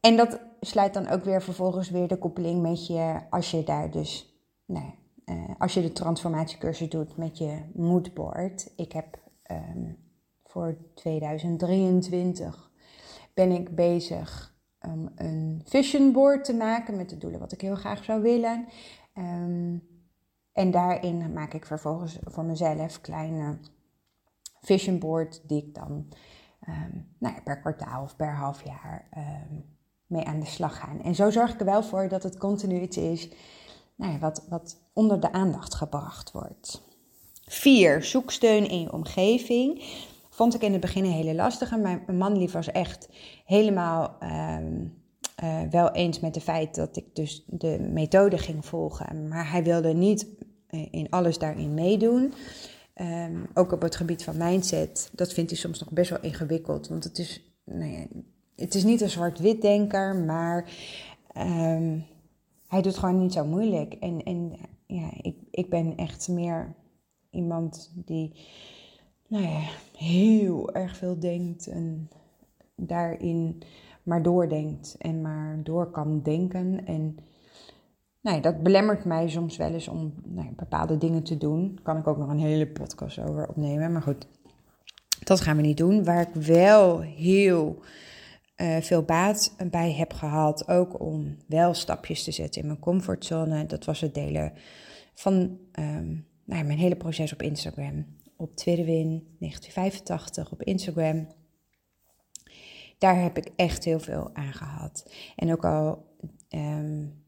En 0.00 0.16
dat 0.16 0.40
sluit 0.60 0.94
dan 0.94 1.08
ook 1.08 1.24
weer 1.24 1.42
vervolgens 1.42 1.90
weer 1.90 2.08
de 2.08 2.18
koppeling 2.18 2.62
met 2.62 2.86
je, 2.86 3.20
als 3.30 3.50
je 3.50 3.64
daar 3.64 3.90
dus, 3.90 4.42
nou, 4.66 4.90
uh, 5.24 5.34
als 5.58 5.74
je 5.74 5.80
de 5.80 5.92
transformatiecursus 5.92 6.88
doet 6.88 7.16
met 7.16 7.38
je 7.38 7.58
moodboard. 7.74 8.72
Ik 8.76 8.92
heb 8.92 9.18
um, 9.50 9.96
voor 10.44 10.76
2023 10.94 12.70
ben 13.34 13.50
ik 13.50 13.74
bezig 13.74 14.54
een 15.14 15.62
vision 15.64 16.12
board 16.12 16.44
te 16.44 16.54
maken 16.54 16.96
met 16.96 17.10
de 17.10 17.18
doelen 17.18 17.40
wat 17.40 17.52
ik 17.52 17.60
heel 17.60 17.74
graag 17.74 18.04
zou 18.04 18.22
willen. 18.22 18.68
Um, 19.14 19.82
en 20.60 20.70
daarin 20.70 21.32
maak 21.32 21.54
ik 21.54 21.66
vervolgens 21.66 22.18
voor 22.24 22.44
mezelf 22.44 23.00
kleine 23.00 23.58
vision 24.60 24.98
board 24.98 25.40
die 25.46 25.64
ik 25.66 25.74
dan 25.74 25.90
um, 26.68 27.06
nou 27.18 27.34
ja, 27.34 27.40
per 27.44 27.60
kwartaal 27.60 28.02
of 28.02 28.16
per 28.16 28.34
half 28.34 28.64
jaar 28.64 29.08
um, 29.16 29.64
mee 30.06 30.24
aan 30.24 30.40
de 30.40 30.46
slag 30.46 30.78
gaan. 30.78 31.02
En 31.02 31.14
zo 31.14 31.30
zorg 31.30 31.52
ik 31.52 31.60
er 31.60 31.66
wel 31.66 31.82
voor 31.82 32.08
dat 32.08 32.22
het 32.22 32.38
continu 32.38 32.80
iets 32.80 32.96
is 32.96 33.28
nou 33.94 34.12
ja, 34.12 34.18
wat, 34.18 34.46
wat 34.48 34.80
onder 34.92 35.20
de 35.20 35.32
aandacht 35.32 35.74
gebracht 35.74 36.32
wordt. 36.32 36.82
4. 37.44 38.04
Zoek 38.04 38.30
steun 38.30 38.68
in 38.68 38.80
je 38.80 38.92
omgeving. 38.92 39.84
Vond 40.28 40.54
ik 40.54 40.62
in 40.62 40.72
het 40.72 40.80
begin 40.80 41.04
een 41.04 41.10
hele 41.10 41.34
lastige. 41.34 41.76
Mijn 41.76 42.04
man 42.12 42.38
lief 42.38 42.52
was 42.52 42.70
echt 42.70 43.08
helemaal 43.44 44.16
um, 44.22 45.00
uh, 45.44 45.60
wel 45.70 45.90
eens 45.90 46.20
met 46.20 46.34
het 46.34 46.44
feit 46.44 46.74
dat 46.74 46.96
ik 46.96 47.04
dus 47.14 47.44
de 47.46 47.88
methode 47.92 48.38
ging 48.38 48.66
volgen. 48.66 49.28
Maar 49.28 49.50
hij 49.50 49.62
wilde 49.62 49.92
niet 49.94 50.26
eh, 50.28 50.48
in 50.70 51.06
alles 51.10 51.38
daarin 51.38 51.74
meedoen. 51.74 52.32
Um, 53.00 53.46
ook 53.54 53.72
op 53.72 53.82
het 53.82 53.96
gebied 53.96 54.24
van 54.24 54.36
mindset. 54.36 55.10
Dat 55.12 55.32
vindt 55.32 55.50
hij 55.50 55.58
soms 55.58 55.80
nog 55.80 55.90
best 55.90 56.10
wel 56.10 56.20
ingewikkeld. 56.20 56.88
Want 56.88 57.04
het 57.04 57.18
is, 57.18 57.54
nou 57.64 57.90
ja, 57.90 58.06
het 58.56 58.74
is 58.74 58.84
niet 58.84 59.00
een 59.00 59.10
zwart-wit 59.10 59.62
denker, 59.62 60.16
maar 60.16 60.72
um, 61.36 62.04
hij 62.66 62.82
doet 62.82 62.98
gewoon 62.98 63.18
niet 63.18 63.32
zo 63.32 63.44
moeilijk. 63.44 63.94
En, 63.94 64.22
en 64.22 64.52
ja, 64.86 65.10
ik, 65.22 65.36
ik 65.50 65.70
ben 65.70 65.96
echt 65.96 66.28
meer 66.28 66.74
iemand 67.30 67.92
die 67.94 68.32
nou 69.28 69.44
ja, 69.44 69.60
heel 69.96 70.74
erg 70.74 70.96
veel 70.96 71.18
denkt 71.18 71.66
en 71.66 72.08
daarin 72.76 73.62
maar 74.02 74.22
doordenkt 74.22 74.96
en 74.98 75.20
maar 75.20 75.60
door 75.62 75.90
kan 75.90 76.22
denken. 76.22 76.86
En 76.86 77.18
nou 78.20 78.40
dat 78.40 78.62
belemmert 78.62 79.04
mij 79.04 79.28
soms 79.28 79.56
wel 79.56 79.72
eens 79.72 79.88
om 79.88 80.14
nou 80.24 80.48
bepaalde 80.56 80.98
dingen 80.98 81.22
te 81.22 81.36
doen. 81.36 81.78
Kan 81.82 81.96
ik 81.96 82.06
ook 82.06 82.18
nog 82.18 82.28
een 82.28 82.38
hele 82.38 82.66
podcast 82.66 83.18
over 83.18 83.48
opnemen. 83.48 83.92
Maar 83.92 84.02
goed, 84.02 84.26
dat 85.24 85.40
gaan 85.40 85.56
we 85.56 85.62
niet 85.62 85.76
doen. 85.76 86.04
Waar 86.04 86.20
ik 86.20 86.34
wel 86.34 87.00
heel 87.00 87.82
uh, 88.56 88.76
veel 88.76 89.02
baat 89.02 89.54
bij 89.70 89.92
heb 89.92 90.12
gehad, 90.12 90.68
ook 90.68 91.00
om 91.00 91.36
wel 91.46 91.74
stapjes 91.74 92.24
te 92.24 92.30
zetten 92.30 92.60
in 92.60 92.66
mijn 92.66 92.78
comfortzone. 92.78 93.66
Dat 93.66 93.84
was 93.84 94.00
het 94.00 94.14
delen 94.14 94.52
van 95.14 95.58
um, 95.78 96.26
nou 96.44 96.64
mijn 96.64 96.78
hele 96.78 96.96
proces 96.96 97.32
op 97.32 97.42
Instagram. 97.42 98.06
Op 98.36 98.56
Twitterwin 98.56 99.36
1985 99.38 100.52
op 100.52 100.62
Instagram. 100.62 101.28
Daar 102.98 103.22
heb 103.22 103.36
ik 103.36 103.50
echt 103.56 103.84
heel 103.84 104.00
veel 104.00 104.30
aan 104.32 104.52
gehad. 104.52 105.12
En 105.36 105.52
ook 105.52 105.64
al 105.64 106.06
um, 106.48 107.19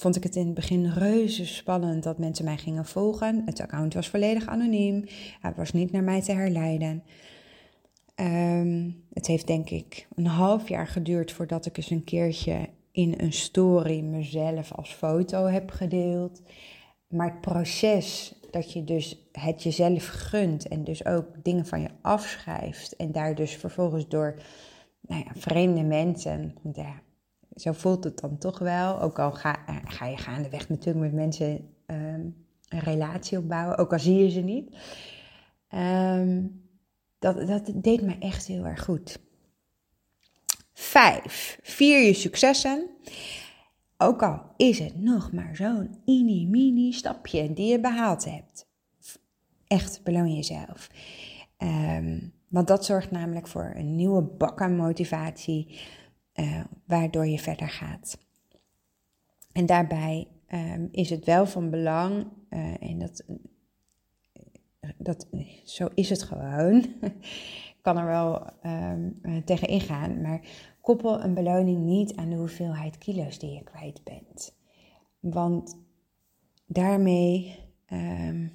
vond 0.00 0.16
ik 0.16 0.22
het 0.22 0.36
in 0.36 0.44
het 0.44 0.54
begin 0.54 0.86
reuze 0.86 1.46
spannend 1.46 2.02
dat 2.02 2.18
mensen 2.18 2.44
mij 2.44 2.56
gingen 2.56 2.86
volgen. 2.86 3.42
Het 3.44 3.60
account 3.60 3.94
was 3.94 4.08
volledig 4.08 4.46
anoniem. 4.46 5.04
Het 5.40 5.56
was 5.56 5.72
niet 5.72 5.92
naar 5.92 6.02
mij 6.02 6.22
te 6.22 6.32
herleiden. 6.32 7.02
Um, 8.16 9.04
het 9.12 9.26
heeft 9.26 9.46
denk 9.46 9.70
ik 9.70 10.06
een 10.14 10.26
half 10.26 10.68
jaar 10.68 10.86
geduurd 10.86 11.32
voordat 11.32 11.66
ik 11.66 11.76
eens 11.76 11.90
een 11.90 12.04
keertje 12.04 12.68
in 12.92 13.14
een 13.16 13.32
story 13.32 14.00
mezelf 14.00 14.72
als 14.72 14.94
foto 14.94 15.44
heb 15.44 15.70
gedeeld. 15.70 16.42
Maar 17.08 17.30
het 17.30 17.40
proces 17.40 18.34
dat 18.50 18.72
je 18.72 18.84
dus 18.84 19.28
het 19.32 19.62
jezelf 19.62 20.06
gunt 20.06 20.68
en 20.68 20.84
dus 20.84 21.04
ook 21.04 21.26
dingen 21.42 21.66
van 21.66 21.80
je 21.80 21.90
afschrijft 22.00 22.96
en 22.96 23.12
daar 23.12 23.34
dus 23.34 23.56
vervolgens 23.56 24.08
door 24.08 24.34
nou 25.00 25.22
ja, 25.24 25.30
vreemde 25.34 25.82
mensen, 25.82 26.54
ja, 26.72 27.02
zo 27.54 27.72
voelt 27.72 28.04
het 28.04 28.20
dan 28.20 28.38
toch 28.38 28.58
wel. 28.58 29.00
Ook 29.00 29.18
al 29.18 29.32
ga, 29.32 29.66
eh, 29.66 29.76
ga 29.84 30.06
je 30.06 30.16
gaandeweg 30.16 30.68
natuurlijk 30.68 31.04
met 31.04 31.12
mensen 31.12 31.74
um, 31.86 32.46
een 32.68 32.80
relatie 32.80 33.38
opbouwen, 33.38 33.78
ook 33.78 33.92
al 33.92 33.98
zie 33.98 34.24
je 34.24 34.30
ze 34.30 34.40
niet. 34.40 34.76
Um, 35.74 36.62
dat, 37.18 37.46
dat 37.46 37.72
deed 37.74 38.02
me 38.02 38.16
echt 38.18 38.46
heel 38.46 38.66
erg 38.66 38.84
goed. 38.84 39.20
Vijf, 40.72 41.58
vier 41.62 42.00
je 42.06 42.14
successen. 42.14 42.88
Ook 43.96 44.22
al 44.22 44.42
is 44.56 44.78
het 44.78 45.00
nog 45.00 45.32
maar 45.32 45.56
zo'n 45.56 46.02
mini-mini 46.04 46.92
stapje 46.92 47.52
die 47.52 47.66
je 47.66 47.80
behaald 47.80 48.24
hebt. 48.24 48.66
Echt 49.66 50.02
beloon 50.02 50.34
jezelf. 50.34 50.90
Um, 51.58 52.32
want 52.48 52.66
dat 52.66 52.84
zorgt 52.84 53.10
namelijk 53.10 53.46
voor 53.48 53.72
een 53.74 53.96
nieuwe 53.96 54.22
bak 54.22 54.60
aan 54.60 54.76
motivatie, 54.76 55.78
uh, 56.34 56.64
waardoor 56.86 57.26
je 57.26 57.38
verder 57.38 57.68
gaat. 57.68 58.18
En 59.52 59.66
daarbij 59.66 60.28
um, 60.54 60.88
is 60.92 61.10
het 61.10 61.24
wel 61.24 61.46
van 61.46 61.70
belang, 61.70 62.26
uh, 62.50 62.82
en 62.82 62.98
dat 62.98 63.24
dat, 64.96 65.28
zo 65.64 65.88
is 65.94 66.10
het 66.10 66.22
gewoon. 66.22 66.86
Kan 67.82 67.98
er 67.98 68.06
wel 68.06 68.46
um, 68.62 69.20
tegen 69.44 69.68
ingaan, 69.68 70.20
maar 70.20 70.40
koppel 70.80 71.22
een 71.22 71.34
beloning 71.34 71.84
niet 71.84 72.16
aan 72.16 72.30
de 72.30 72.36
hoeveelheid 72.36 72.98
kilo's 72.98 73.38
die 73.38 73.50
je 73.50 73.62
kwijt 73.62 74.04
bent. 74.04 74.56
Want 75.20 75.78
daarmee 76.66 77.58
um, 77.92 78.52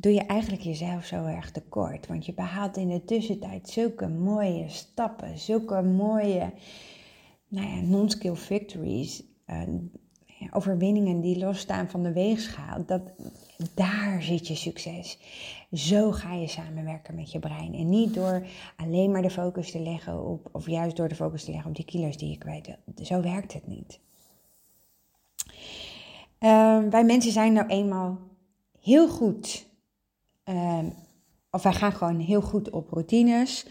doe 0.00 0.12
je 0.12 0.20
eigenlijk 0.20 0.62
jezelf 0.62 1.04
zo 1.04 1.24
erg 1.24 1.50
tekort. 1.50 2.06
Want 2.06 2.26
je 2.26 2.34
behaalt 2.34 2.76
in 2.76 2.88
de 2.88 3.04
tussentijd 3.04 3.68
zulke 3.68 4.08
mooie 4.08 4.68
stappen, 4.68 5.38
zulke 5.38 5.82
mooie 5.82 6.52
nou 7.48 7.66
ja, 7.66 7.80
non-skill 7.80 8.34
victories. 8.34 9.22
Uh, 9.46 9.62
overwinningen 10.50 11.20
die 11.20 11.38
losstaan 11.38 11.88
van 11.88 12.02
de 12.02 12.12
weegschaal. 12.12 12.84
Dat, 12.86 13.02
daar 13.74 14.22
zit 14.22 14.48
je 14.48 14.54
succes. 14.54 15.18
Zo 15.72 16.12
ga 16.12 16.34
je 16.34 16.48
samenwerken 16.48 17.14
met 17.14 17.32
je 17.32 17.38
brein. 17.38 17.74
En 17.74 17.88
niet 17.88 18.14
door 18.14 18.46
alleen 18.76 19.10
maar 19.10 19.22
de 19.22 19.30
focus 19.30 19.70
te 19.70 19.80
leggen 19.80 20.26
op, 20.26 20.48
of 20.52 20.66
juist 20.66 20.96
door 20.96 21.08
de 21.08 21.14
focus 21.14 21.44
te 21.44 21.50
leggen 21.50 21.70
op 21.70 21.76
die 21.76 21.84
kilo's 21.84 22.16
die 22.16 22.30
je 22.30 22.38
kwijt 22.38 22.66
wil. 22.66 23.04
Zo 23.04 23.20
werkt 23.22 23.52
het 23.52 23.66
niet. 23.66 24.00
Uh, 26.40 26.82
wij 26.90 27.04
mensen 27.04 27.32
zijn 27.32 27.52
nou 27.52 27.66
eenmaal 27.66 28.18
heel 28.80 29.08
goed, 29.08 29.69
uh, 30.50 30.78
of 31.50 31.62
wij 31.62 31.72
gaan 31.72 31.92
gewoon 31.92 32.18
heel 32.18 32.42
goed 32.42 32.70
op 32.70 32.90
routines. 32.90 33.66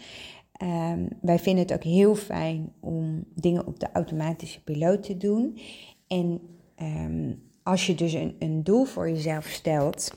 Uh, 0.62 0.92
wij 1.20 1.38
vinden 1.38 1.62
het 1.62 1.72
ook 1.72 1.82
heel 1.82 2.14
fijn 2.14 2.72
om 2.80 3.24
dingen 3.34 3.66
op 3.66 3.80
de 3.80 3.92
automatische 3.92 4.62
piloot 4.62 5.02
te 5.02 5.16
doen. 5.16 5.58
En 6.06 6.40
ehm, 6.74 7.32
als 7.62 7.86
je 7.86 7.94
dus 7.94 8.12
een, 8.12 8.36
een 8.38 8.64
doel 8.64 8.84
voor 8.84 9.08
jezelf 9.08 9.46
stelt 9.46 10.10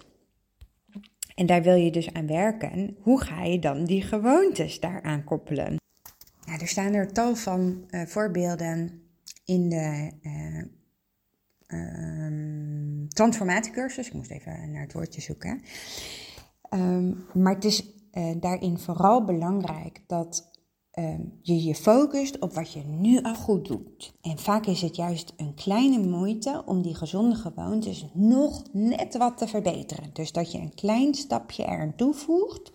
en 1.36 1.46
daar 1.46 1.64
wil 1.64 1.76
je 1.76 1.92
dus 1.92 2.14
aan 2.14 2.28
werken, 2.28 2.98
hoe 3.02 3.22
ga 3.22 3.44
je 3.44 3.60
dan 3.60 3.86
die 3.86 4.02
gewoontes 4.02 4.80
daaraan 4.80 5.24
koppelen? 5.24 5.76
Nou, 6.46 6.60
er 6.60 6.68
staan 6.68 6.94
er 6.94 7.14
tal 7.14 7.36
van 7.36 7.86
uh, 7.90 8.06
voorbeelden 8.06 9.02
in 9.46 9.70
de 9.70 10.12
uh, 10.22 10.64
um, 12.26 13.08
transformatiecursus. 13.10 14.08
Ik 14.08 14.14
moest 14.14 14.32
even 14.32 14.72
naar 14.72 14.82
het 14.82 14.94
woordje 14.94 15.22
zoeken. 15.22 15.62
Um, 16.74 17.26
maar 17.34 17.54
het 17.54 17.66
is 17.66 17.84
uh, 18.14 18.36
daarin 18.40 18.78
vooral 18.78 19.24
belangrijk 19.24 20.04
dat 20.08 20.52
Ehm, 20.94 21.22
je 21.42 21.64
je 21.64 21.76
focust 21.76 22.40
op 22.40 22.54
wat 22.54 22.74
je 22.74 22.82
nu 22.86 23.22
al 23.22 23.36
goed 23.36 23.68
doet. 23.68 24.14
En 24.22 24.38
vaak 24.38 24.66
is 24.66 24.82
het 24.82 24.96
juist 24.96 25.34
een 25.38 25.54
kleine 25.54 26.08
moeite 26.08 26.64
om 26.66 26.82
die 26.82 26.96
gezonde 26.96 27.36
gewoontes 27.36 28.06
nog 28.14 28.64
net 28.72 29.18
wat 29.18 29.38
te 29.38 29.48
verbeteren. 29.48 30.10
Dus 30.14 30.32
dat 30.32 30.52
je 30.52 30.58
een 30.58 30.74
klein 30.74 31.14
stapje 31.14 31.64
eraan 31.64 31.96
toevoegt 31.96 32.72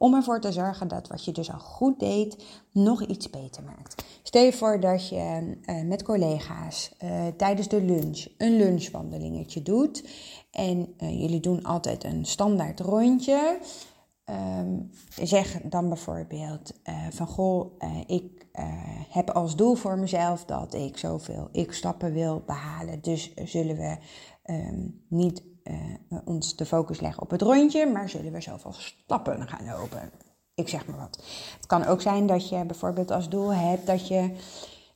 om 0.00 0.14
ervoor 0.14 0.40
te 0.40 0.52
zorgen 0.52 0.88
dat 0.88 1.08
wat 1.08 1.24
je 1.24 1.32
dus 1.32 1.52
al 1.52 1.58
goed 1.58 2.00
deed 2.00 2.44
nog 2.72 3.06
iets 3.06 3.30
beter 3.30 3.62
maakt. 3.62 4.04
Stel 4.22 4.44
je 4.44 4.52
voor 4.52 4.80
dat 4.80 5.08
je 5.08 5.56
uh, 5.62 5.82
met 5.82 6.02
collega's 6.02 6.92
uh, 7.04 7.26
tijdens 7.36 7.68
de 7.68 7.82
lunch 7.82 8.26
een 8.38 8.56
lunchwandelingetje 8.56 9.62
doet 9.62 10.08
en 10.50 10.94
uh, 10.98 11.20
jullie 11.20 11.40
doen 11.40 11.62
altijd 11.62 12.04
een 12.04 12.24
standaard 12.24 12.80
rondje. 12.80 13.58
Um, 14.58 14.90
zeg 15.22 15.60
dan 15.60 15.88
bijvoorbeeld 15.88 16.72
van 17.10 17.26
goh, 17.26 17.72
ik 18.06 18.46
heb 19.08 19.30
als 19.30 19.56
doel 19.56 19.74
voor 19.74 19.98
mezelf 19.98 20.44
dat 20.44 20.74
ik 20.74 20.98
zoveel 20.98 21.48
ik 21.52 21.72
stappen 21.72 22.12
wil 22.12 22.42
behalen. 22.46 23.00
Dus 23.02 23.34
zullen 23.44 23.76
we 23.76 23.96
um, 24.52 25.04
niet 25.08 25.42
ons 26.24 26.56
de 26.56 26.66
focus 26.66 27.00
leggen 27.00 27.22
op 27.22 27.30
het 27.30 27.42
rondje, 27.42 27.86
maar 27.86 28.08
zullen 28.08 28.32
we 28.32 28.40
zoveel 28.40 28.72
stappen 28.72 29.48
gaan 29.48 29.66
lopen. 29.66 30.10
Ik 30.54 30.68
zeg 30.68 30.86
maar 30.86 30.98
wat. 30.98 31.24
Het 31.56 31.66
kan 31.66 31.86
ook 31.86 32.00
zijn 32.00 32.26
dat 32.26 32.48
je 32.48 32.64
bijvoorbeeld 32.64 33.10
als 33.10 33.28
doel 33.28 33.52
hebt 33.52 33.86
dat 33.86 34.08
je 34.08 34.20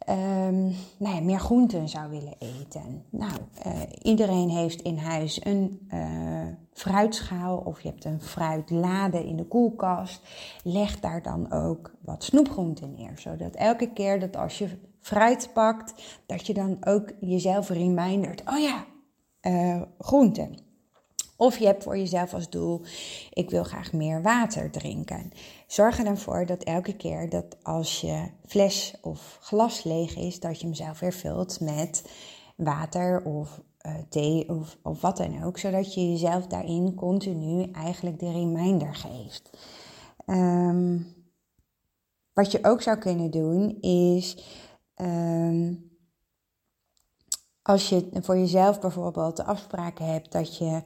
um, 0.09 0.75
nou 0.97 1.15
ja, 1.15 1.21
meer 1.21 1.41
groenten 1.41 1.89
zou 1.89 2.11
willen 2.11 2.35
eten. 2.39 3.05
Nou, 3.11 3.33
uh, 3.67 3.81
iedereen 4.03 4.49
heeft 4.49 4.83
in 4.83 4.99
huis 4.99 5.45
een 5.45 5.89
fruitschaal 6.73 7.57
of 7.57 7.81
je 7.81 7.89
hebt 7.89 8.05
een 8.05 8.21
fruitlade 8.21 9.27
in 9.27 9.37
de 9.37 9.45
koelkast. 9.45 10.21
Leg 10.63 11.01
daar 11.01 11.23
dan 11.23 11.53
ook 11.53 11.95
wat 12.01 12.25
snoepgroenten 12.25 12.95
neer, 12.95 13.13
zodat 13.19 13.55
elke 13.55 13.93
keer 13.93 14.21
dat 14.21 14.37
als 14.37 14.59
je 14.59 14.69
fruit 15.01 15.51
pakt, 15.53 15.95
dat 16.27 16.47
je 16.47 16.55
dan 16.55 16.77
ook 16.85 17.13
jezelf 17.21 17.69
remindert, 17.69 18.43
oh 18.49 18.59
ja, 18.59 18.85
uh, 19.47 19.83
groenten. 19.99 20.63
Of 21.37 21.59
je 21.59 21.67
hebt 21.67 21.83
voor 21.83 21.99
jezelf 21.99 22.35
als 22.35 22.51
doel, 22.51 22.81
ik 23.31 23.51
wil 23.51 23.65
graag 23.65 23.93
meer 23.93 24.23
water 24.23 24.71
drinken. 24.71 25.31
Zorg 25.67 25.99
er 25.99 26.05
dan 26.05 26.19
voor 26.19 26.47
dat 26.47 26.63
elke 26.63 26.97
keer 26.97 27.29
dat 27.29 27.57
als 27.63 28.01
je 28.01 28.29
fles 28.47 28.95
of 29.03 29.39
glas 29.41 29.85
leeg 29.85 30.17
is, 30.17 30.41
dat 30.41 30.61
je 30.61 30.67
hem 30.67 30.75
zelf 30.75 31.01
weer 31.01 31.13
vult 31.13 31.61
met 31.61 32.11
water 32.57 33.25
of 33.25 33.61
uh, 33.87 33.95
thee 34.09 34.49
of, 34.49 34.77
of 34.83 35.01
wat 35.01 35.17
dan 35.17 35.45
ook. 35.45 35.59
Zodat 35.59 35.95
je 35.95 36.11
jezelf 36.11 36.47
daarin 36.47 36.95
continu 36.95 37.71
eigenlijk 37.71 38.19
de 38.19 38.33
reminder 38.33 38.95
geeft. 38.95 39.51
Um, 40.27 41.07
wat 42.33 42.53
je 42.53 42.59
ook 42.63 42.83
zou 42.83 42.99
kunnen 42.99 43.31
doen 43.31 43.81
is. 43.81 44.45
Um, 44.97 45.93
als 47.65 47.89
je 47.89 48.09
voor 48.13 48.37
jezelf 48.37 48.81
bijvoorbeeld 48.81 49.37
de 49.37 49.45
afspraak 49.45 49.99
hebt 49.99 50.33
dat 50.33 50.59
je 50.59 50.83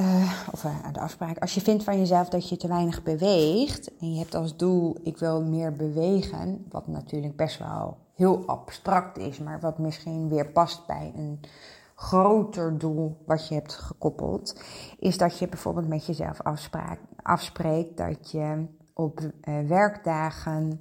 uh, 0.00 0.32
of 0.52 0.64
uh, 0.64 0.92
de 0.92 1.00
afspraak. 1.00 1.38
Als 1.38 1.54
je 1.54 1.60
vindt 1.60 1.84
van 1.84 1.98
jezelf 1.98 2.28
dat 2.28 2.48
je 2.48 2.56
te 2.56 2.68
weinig 2.68 3.02
beweegt 3.02 3.96
en 4.00 4.12
je 4.12 4.18
hebt 4.18 4.34
als 4.34 4.56
doel 4.56 4.96
ik 5.02 5.18
wil 5.18 5.42
meer 5.42 5.76
bewegen, 5.76 6.66
wat 6.70 6.86
natuurlijk 6.86 7.36
best 7.36 7.58
wel 7.58 7.96
heel 8.14 8.42
abstract 8.46 9.18
is, 9.18 9.38
maar 9.38 9.60
wat 9.60 9.78
misschien 9.78 10.28
weer 10.28 10.46
past 10.46 10.86
bij 10.86 11.12
een 11.16 11.40
groter 11.94 12.78
doel 12.78 13.16
wat 13.26 13.48
je 13.48 13.54
hebt 13.54 13.74
gekoppeld, 13.74 14.60
is 14.98 15.18
dat 15.18 15.38
je 15.38 15.48
bijvoorbeeld 15.48 15.88
met 15.88 16.06
jezelf 16.06 16.40
afspreekt 17.22 17.96
dat 17.96 18.30
je 18.30 18.66
op 18.94 19.20
uh, 19.20 19.68
werkdagen, 19.68 20.80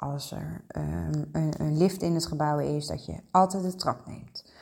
als 0.00 0.32
er 0.32 0.64
um, 0.76 1.28
een, 1.32 1.52
een 1.58 1.76
lift 1.76 2.02
in 2.02 2.14
het 2.14 2.26
gebouw 2.26 2.58
is, 2.58 2.86
dat 2.86 3.04
je 3.04 3.20
altijd 3.30 3.62
de 3.62 3.74
trap 3.74 4.06
neemt. 4.06 4.52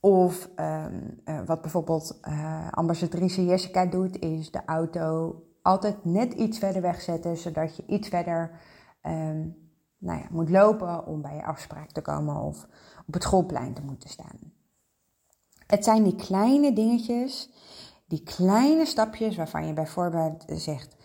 Of 0.00 0.48
ehm, 0.56 1.00
eh, 1.24 1.40
wat 1.46 1.60
bijvoorbeeld 1.60 2.18
uh, 2.28 2.68
ambassadrice 2.70 3.44
Jessica 3.44 3.86
doet, 3.86 4.18
is 4.18 4.50
de 4.50 4.64
auto 4.66 5.36
altijd 5.62 6.04
net 6.04 6.32
iets 6.32 6.58
verder 6.58 6.82
wegzetten, 6.82 7.36
zodat 7.36 7.76
je 7.76 7.84
iets 7.86 8.08
verder 8.08 8.60
ehm, 9.00 9.48
nou 9.98 10.18
ja, 10.18 10.26
moet 10.30 10.50
lopen 10.50 11.06
om 11.06 11.22
bij 11.22 11.34
je 11.34 11.44
afspraak 11.44 11.90
te 11.90 12.02
komen 12.02 12.36
of 12.36 12.66
op 13.06 13.14
het 13.14 13.22
schoolplein 13.22 13.74
te 13.74 13.82
moeten 13.82 14.08
staan. 14.08 14.52
Het 15.66 15.84
zijn 15.84 16.02
die 16.02 16.16
kleine 16.16 16.72
dingetjes, 16.72 17.50
die 18.06 18.22
kleine 18.22 18.86
stapjes 18.86 19.36
waarvan 19.36 19.66
je 19.66 19.72
bijvoorbeeld 19.72 20.44
zegt: 20.46 20.96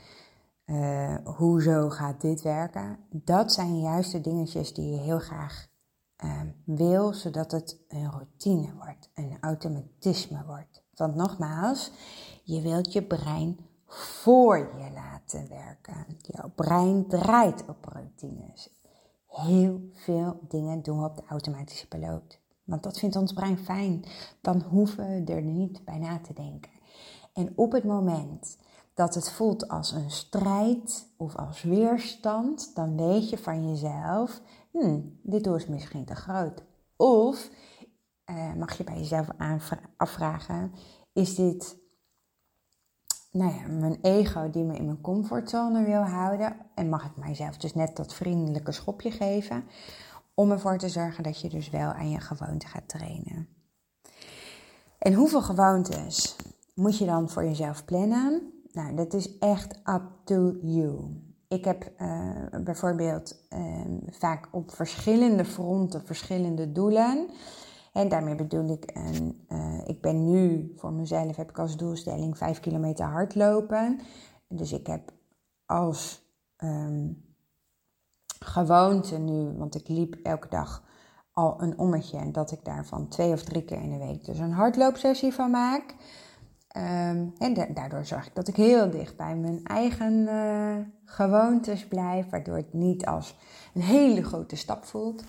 uh, 0.69 1.15
hoezo 1.23 1.89
gaat 1.89 2.21
dit 2.21 2.41
werken? 2.41 2.99
Dat 3.09 3.53
zijn 3.53 3.79
juist 3.79 4.11
de 4.11 4.21
dingetjes 4.21 4.73
die 4.73 4.91
je 4.91 4.97
heel 4.97 5.19
graag 5.19 5.67
uh, 6.23 6.41
wil, 6.65 7.13
zodat 7.13 7.51
het 7.51 7.77
een 7.87 8.11
routine 8.11 8.73
wordt, 8.75 9.09
een 9.13 9.37
automatisme 9.41 10.43
wordt. 10.45 10.83
Want 10.95 11.15
nogmaals, 11.15 11.91
je 12.43 12.61
wilt 12.61 12.93
je 12.93 13.03
brein 13.03 13.57
voor 13.87 14.57
je 14.57 14.91
laten 14.93 15.49
werken. 15.49 16.05
Jouw 16.17 16.51
brein 16.55 17.07
draait 17.07 17.63
op 17.67 17.85
routines. 17.85 18.69
Heel 19.27 19.89
veel 19.93 20.39
dingen 20.47 20.81
doen 20.81 20.99
we 20.99 21.05
op 21.05 21.15
de 21.15 21.23
automatische 21.27 21.87
piloot. 21.87 22.39
Want 22.63 22.83
dat 22.83 22.99
vindt 22.99 23.15
ons 23.15 23.33
brein 23.33 23.57
fijn. 23.57 24.05
Dan 24.41 24.61
hoeven 24.61 25.25
we 25.25 25.33
er 25.33 25.41
niet 25.41 25.85
bij 25.85 25.97
na 25.97 26.19
te 26.19 26.33
denken. 26.33 26.71
En 27.33 27.53
op 27.55 27.71
het 27.71 27.83
moment 27.83 28.57
dat 28.99 29.15
het 29.15 29.31
voelt 29.31 29.67
als 29.67 29.91
een 29.91 30.11
strijd 30.11 31.07
of 31.17 31.35
als 31.35 31.61
weerstand, 31.61 32.75
dan 32.75 32.97
weet 32.97 33.29
je 33.29 33.37
van 33.37 33.69
jezelf: 33.69 34.41
hmm, 34.71 35.19
dit 35.23 35.43
doel 35.43 35.55
is 35.55 35.67
misschien 35.67 36.05
te 36.05 36.15
groot. 36.15 36.63
Of 36.95 37.49
uh, 38.25 38.53
mag 38.53 38.77
je 38.77 38.83
bij 38.83 38.97
jezelf 38.97 39.27
afvragen: 39.97 40.73
is 41.13 41.35
dit 41.35 41.77
nou 43.31 43.53
ja, 43.53 43.67
mijn 43.67 43.97
ego 44.01 44.49
die 44.49 44.63
me 44.63 44.75
in 44.75 44.85
mijn 44.85 45.01
comfortzone 45.01 45.83
wil 45.83 46.01
houden? 46.01 46.55
En 46.75 46.89
mag 46.89 47.05
ik 47.05 47.17
mijzelf 47.17 47.57
dus 47.57 47.73
net 47.73 47.95
dat 47.95 48.13
vriendelijke 48.13 48.71
schopje 48.71 49.11
geven? 49.11 49.63
Om 50.33 50.51
ervoor 50.51 50.77
te 50.77 50.89
zorgen 50.89 51.23
dat 51.23 51.41
je 51.41 51.49
dus 51.49 51.69
wel 51.69 51.91
aan 51.91 52.09
je 52.09 52.19
gewoonte 52.19 52.67
gaat 52.67 52.87
trainen. 52.87 53.47
En 54.97 55.13
hoeveel 55.13 55.41
gewoontes 55.41 56.35
moet 56.75 56.97
je 56.97 57.05
dan 57.05 57.29
voor 57.29 57.43
jezelf 57.43 57.85
plannen? 57.85 58.58
Nou, 58.71 58.95
dat 58.95 59.13
is 59.13 59.37
echt 59.37 59.75
up 59.75 60.03
to 60.23 60.55
you. 60.61 60.99
Ik 61.47 61.65
heb 61.65 61.91
uh, 62.01 62.61
bijvoorbeeld 62.63 63.35
uh, 63.53 63.81
vaak 64.09 64.47
op 64.51 64.71
verschillende 64.71 65.45
fronten 65.45 66.05
verschillende 66.05 66.71
doelen. 66.71 67.29
En 67.93 68.09
daarmee 68.09 68.35
bedoel 68.35 68.69
ik, 68.69 68.97
uh, 69.51 69.87
ik 69.87 70.01
ben 70.01 70.31
nu 70.31 70.73
voor 70.75 70.93
mezelf, 70.93 71.35
heb 71.35 71.49
ik 71.49 71.59
als 71.59 71.77
doelstelling 71.77 72.37
5 72.37 72.59
kilometer 72.59 73.05
hardlopen. 73.05 73.99
Dus 74.47 74.71
ik 74.71 74.87
heb 74.87 75.11
als 75.65 76.21
um, 76.63 77.23
gewoonte 78.39 79.17
nu, 79.17 79.57
want 79.57 79.75
ik 79.75 79.87
liep 79.87 80.15
elke 80.23 80.47
dag 80.49 80.83
al 81.33 81.61
een 81.61 81.77
ommetje. 81.77 82.17
En 82.17 82.31
dat 82.31 82.51
ik 82.51 82.65
daarvan 82.65 83.07
twee 83.07 83.31
of 83.31 83.43
drie 83.43 83.63
keer 83.63 83.81
in 83.81 83.91
de 83.91 84.05
week 84.05 84.25
dus 84.25 84.39
een 84.39 84.51
hardloopsessie 84.51 85.33
van 85.33 85.51
maak. 85.51 85.95
Um, 86.77 87.33
en 87.37 87.73
daardoor 87.73 88.05
zorg 88.05 88.27
ik 88.27 88.35
dat 88.35 88.47
ik 88.47 88.55
heel 88.55 88.89
dicht 88.89 89.15
bij 89.15 89.35
mijn 89.35 89.63
eigen 89.63 90.13
uh, 90.13 90.75
gewoontes 91.05 91.87
blijf, 91.87 92.29
waardoor 92.29 92.55
het 92.55 92.73
niet 92.73 93.05
als 93.05 93.37
een 93.73 93.81
hele 93.81 94.23
grote 94.23 94.55
stap 94.55 94.85
voelt. 94.85 95.23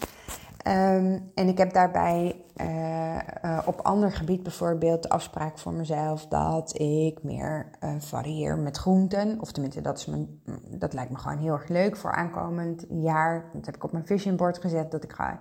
Um, 0.67 1.31
en 1.35 1.49
ik 1.49 1.59
heb 1.59 1.73
daarbij 1.73 2.45
uh, 2.57 3.19
uh, 3.45 3.59
op 3.65 3.81
ander 3.81 4.13
gebied 4.13 4.43
bijvoorbeeld 4.43 5.03
de 5.03 5.09
afspraak 5.09 5.59
voor 5.59 5.73
mezelf 5.73 6.27
dat 6.27 6.79
ik 6.79 7.23
meer 7.23 7.71
varieer 7.99 8.59
met 8.59 8.77
groenten. 8.77 9.41
Of 9.41 9.53
tenminste, 9.53 9.81
dat, 9.81 9.99
is 9.99 10.07
mijn, 10.07 10.41
dat 10.69 10.93
lijkt 10.93 11.11
me 11.11 11.17
gewoon 11.17 11.39
heel 11.39 11.53
erg 11.53 11.69
leuk 11.69 11.97
voor 11.97 12.13
aankomend 12.13 12.87
jaar. 12.89 13.51
Dat 13.53 13.67
heb 13.67 13.75
ik 13.75 13.85
op 13.85 13.93
mijn 13.93 14.07
vision 14.07 14.37
board 14.37 14.59
gezet, 14.59 14.91
dat 14.91 15.05
ik 15.05 15.13
ga 15.13 15.39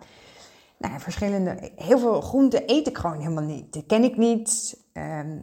nou 0.78 1.00
verschillende, 1.00 1.72
heel 1.76 2.00
veel 2.00 2.22
groenten 2.22 2.64
eet 2.66 2.88
ik 2.88 2.98
gewoon 2.98 3.20
helemaal 3.20 3.44
niet. 3.44 3.74
Dat 3.74 3.86
ken 3.86 4.04
ik 4.04 4.18
niet. 4.18 4.78
Um, 4.94 5.42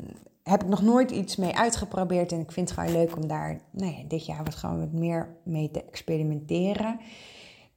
heb 0.50 0.62
ik 0.62 0.68
nog 0.68 0.82
nooit 0.82 1.10
iets 1.10 1.36
mee 1.36 1.56
uitgeprobeerd. 1.56 2.32
En 2.32 2.40
ik 2.40 2.52
vind 2.52 2.68
het 2.68 2.78
gewoon 2.78 2.94
leuk 2.94 3.16
om 3.16 3.26
daar 3.26 3.60
nou 3.70 3.92
ja, 3.92 4.02
dit 4.08 4.26
jaar 4.26 4.44
wat 4.44 4.54
gewoon 4.54 4.78
wat 4.78 4.92
meer 4.92 5.36
mee 5.44 5.70
te 5.70 5.84
experimenteren. 5.84 7.00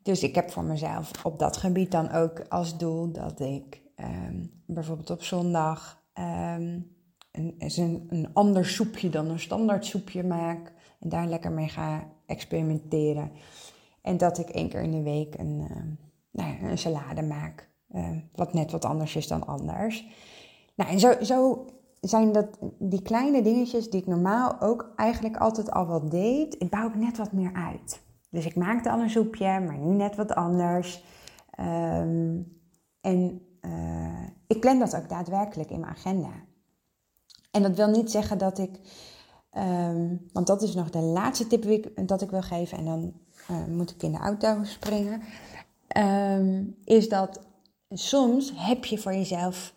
Dus 0.01 0.23
ik 0.23 0.35
heb 0.35 0.51
voor 0.51 0.63
mezelf 0.63 1.25
op 1.25 1.39
dat 1.39 1.57
gebied 1.57 1.91
dan 1.91 2.11
ook 2.11 2.41
als 2.49 2.77
doel 2.77 3.11
dat 3.11 3.39
ik 3.39 3.81
um, 3.95 4.51
bijvoorbeeld 4.65 5.09
op 5.09 5.23
zondag 5.23 6.03
um, 6.13 6.95
een, 7.31 7.55
een, 8.09 8.29
ander 8.33 8.65
soepje 8.65 9.09
dan 9.09 9.29
een 9.29 9.39
standaard 9.39 9.85
soepje 9.85 10.23
maak. 10.23 10.73
En 10.99 11.09
daar 11.09 11.27
lekker 11.27 11.51
mee 11.51 11.67
ga 11.67 12.07
experimenteren. 12.25 13.31
En 14.01 14.17
dat 14.17 14.37
ik 14.37 14.49
één 14.49 14.69
keer 14.69 14.81
in 14.81 14.91
de 14.91 15.03
week 15.03 15.35
een, 15.37 15.59
uh, 15.59 15.77
nou 16.31 16.49
ja, 16.49 16.69
een 16.69 16.77
salade 16.77 17.21
maak. 17.21 17.69
Wat 18.35 18.53
net 18.53 18.71
wat 18.71 18.85
anders 18.85 19.15
is 19.15 19.27
dan 19.27 19.47
anders. 19.47 20.05
Nou, 20.75 20.91
en 20.91 20.99
zo, 20.99 21.23
zo 21.23 21.65
zijn 22.01 22.31
dat 22.31 22.47
die 22.77 23.01
kleine 23.01 23.41
dingetjes 23.41 23.89
die 23.89 24.01
ik 24.01 24.07
normaal 24.07 24.61
ook 24.61 24.93
eigenlijk 24.95 25.37
altijd 25.37 25.71
al 25.71 25.87
wel 25.87 26.09
deed, 26.09 26.55
ik 26.61 26.69
bouw 26.69 26.87
ik 26.87 26.95
net 26.95 27.17
wat 27.17 27.31
meer 27.31 27.53
uit. 27.53 28.01
Dus 28.29 28.45
ik 28.45 28.55
maakte 28.55 28.91
al 28.91 28.99
een 28.99 29.09
soepje, 29.09 29.59
maar 29.59 29.77
nu 29.77 29.93
net 29.93 30.15
wat 30.15 30.35
anders. 30.35 31.03
Um, 31.59 32.57
en 33.01 33.41
uh, 33.61 34.27
ik 34.47 34.59
plan 34.59 34.79
dat 34.79 34.95
ook 34.95 35.09
daadwerkelijk 35.09 35.69
in 35.69 35.79
mijn 35.79 35.91
agenda. 35.91 36.31
En 37.51 37.61
dat 37.61 37.75
wil 37.75 37.87
niet 37.87 38.11
zeggen 38.11 38.37
dat 38.37 38.57
ik, 38.57 38.79
um, 39.57 40.27
want 40.33 40.47
dat 40.47 40.61
is 40.61 40.75
nog 40.75 40.89
de 40.89 40.99
laatste 40.99 41.47
tip 41.47 41.91
dat 42.07 42.21
ik 42.21 42.29
wil 42.29 42.41
geven, 42.41 42.77
en 42.77 42.85
dan 42.85 43.13
uh, 43.51 43.65
moet 43.65 43.91
ik 43.91 44.03
in 44.03 44.11
de 44.11 44.17
auto 44.17 44.63
springen, 44.63 45.21
um, 45.97 46.75
is 46.83 47.09
dat 47.09 47.39
soms 47.89 48.51
heb 48.55 48.85
je 48.85 48.97
voor 48.97 49.13
jezelf 49.13 49.73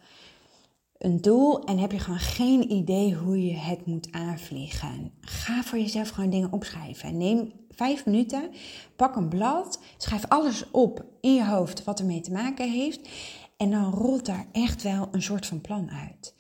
een 1.03 1.21
doel 1.21 1.65
en 1.65 1.79
heb 1.79 1.93
je 1.93 1.99
gewoon 1.99 2.19
geen 2.19 2.73
idee 2.73 3.15
hoe 3.15 3.47
je 3.47 3.55
het 3.55 3.87
moet 3.87 4.09
aanvliegen. 4.11 5.13
Ga 5.21 5.63
voor 5.63 5.79
jezelf 5.79 6.09
gewoon 6.09 6.31
dingen 6.31 6.53
opschrijven. 6.53 7.17
Neem 7.17 7.53
vijf 7.71 8.07
minuten, 8.07 8.51
pak 8.97 9.17
een 9.17 9.29
blad, 9.29 9.81
schrijf 9.97 10.25
alles 10.29 10.71
op 10.71 11.05
in 11.21 11.35
je 11.35 11.47
hoofd 11.47 11.85
wat 11.85 12.01
ermee 12.01 12.21
te 12.21 12.33
maken 12.33 12.71
heeft. 12.71 13.09
En 13.57 13.71
dan 13.71 13.93
rolt 13.93 14.27
daar 14.27 14.47
echt 14.53 14.83
wel 14.83 15.09
een 15.11 15.23
soort 15.23 15.47
van 15.47 15.61
plan 15.61 15.91
uit. 15.91 16.35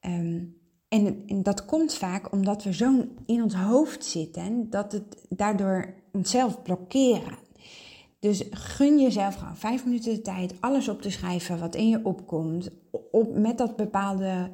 Um, 0.00 0.60
en, 0.88 1.22
en, 1.26 1.42
dat 1.42 1.64
komt 1.64 1.94
vaak 1.94 2.32
omdat 2.32 2.64
we 2.64 2.74
zo 2.74 3.04
in 3.26 3.42
ons 3.42 3.54
hoofd 3.54 4.04
zitten 4.04 4.70
dat 4.70 4.92
het 4.92 5.26
daardoor 5.28 5.94
onszelf 6.12 6.62
blokkeren. 6.62 7.38
Dus 8.22 8.42
gun 8.50 9.00
jezelf 9.00 9.34
gewoon 9.34 9.56
vijf 9.56 9.84
minuten 9.84 10.14
de 10.14 10.22
tijd 10.22 10.54
alles 10.60 10.88
op 10.88 11.02
te 11.02 11.10
schrijven 11.10 11.58
wat 11.58 11.74
in 11.74 11.88
je 11.88 12.00
opkomt. 12.04 12.70
Op, 13.10 13.34
met 13.34 13.58
dat 13.58 13.76
bepaalde 13.76 14.50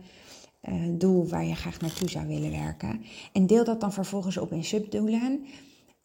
uh, 0.63 0.75
doel 0.99 1.27
waar 1.27 1.45
je 1.45 1.55
graag 1.55 1.81
naartoe 1.81 2.09
zou 2.09 2.27
willen 2.27 2.51
werken. 2.51 3.03
En 3.33 3.47
deel 3.47 3.65
dat 3.65 3.81
dan 3.81 3.93
vervolgens 3.93 4.37
op 4.37 4.53
in 4.53 4.65
subdoelen. 4.65 5.47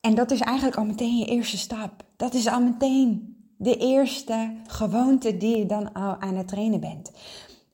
En 0.02 0.16
dat 0.16 0.32
is 0.32 0.40
eigenlijk 0.40 0.78
al 0.78 0.86
meteen 0.86 1.18
je 1.18 1.26
eerste 1.26 1.58
stap. 1.58 2.04
Dat 2.16 2.34
is 2.34 2.48
al 2.48 2.62
meteen 2.62 3.36
de 3.58 3.78
eerste 3.78 4.56
gewoonte 4.68 5.38
die 5.38 5.58
je 5.58 5.66
dan 5.66 5.94
al 5.94 6.20
aan 6.20 6.36
het 6.36 6.48
trainen 6.48 6.80
bent. 6.80 7.12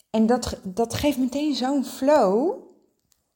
En 0.09 0.25
dat, 0.25 0.59
dat 0.63 0.93
geeft 0.93 1.17
meteen 1.17 1.55
zo'n 1.55 1.85
flow 1.85 2.53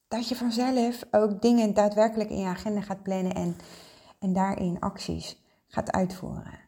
dat 0.07 0.27
je 0.27 0.35
vanzelf 0.35 1.03
ook 1.11 1.41
dingen 1.41 1.73
daadwerkelijk 1.73 2.29
in 2.29 2.39
je 2.39 2.45
agenda 2.45 2.81
gaat 2.81 3.03
plannen 3.03 3.35
en, 3.35 3.55
en 4.19 4.33
daarin 4.33 4.79
acties 4.79 5.41
gaat 5.73 5.91
uitvoeren. 5.91 6.59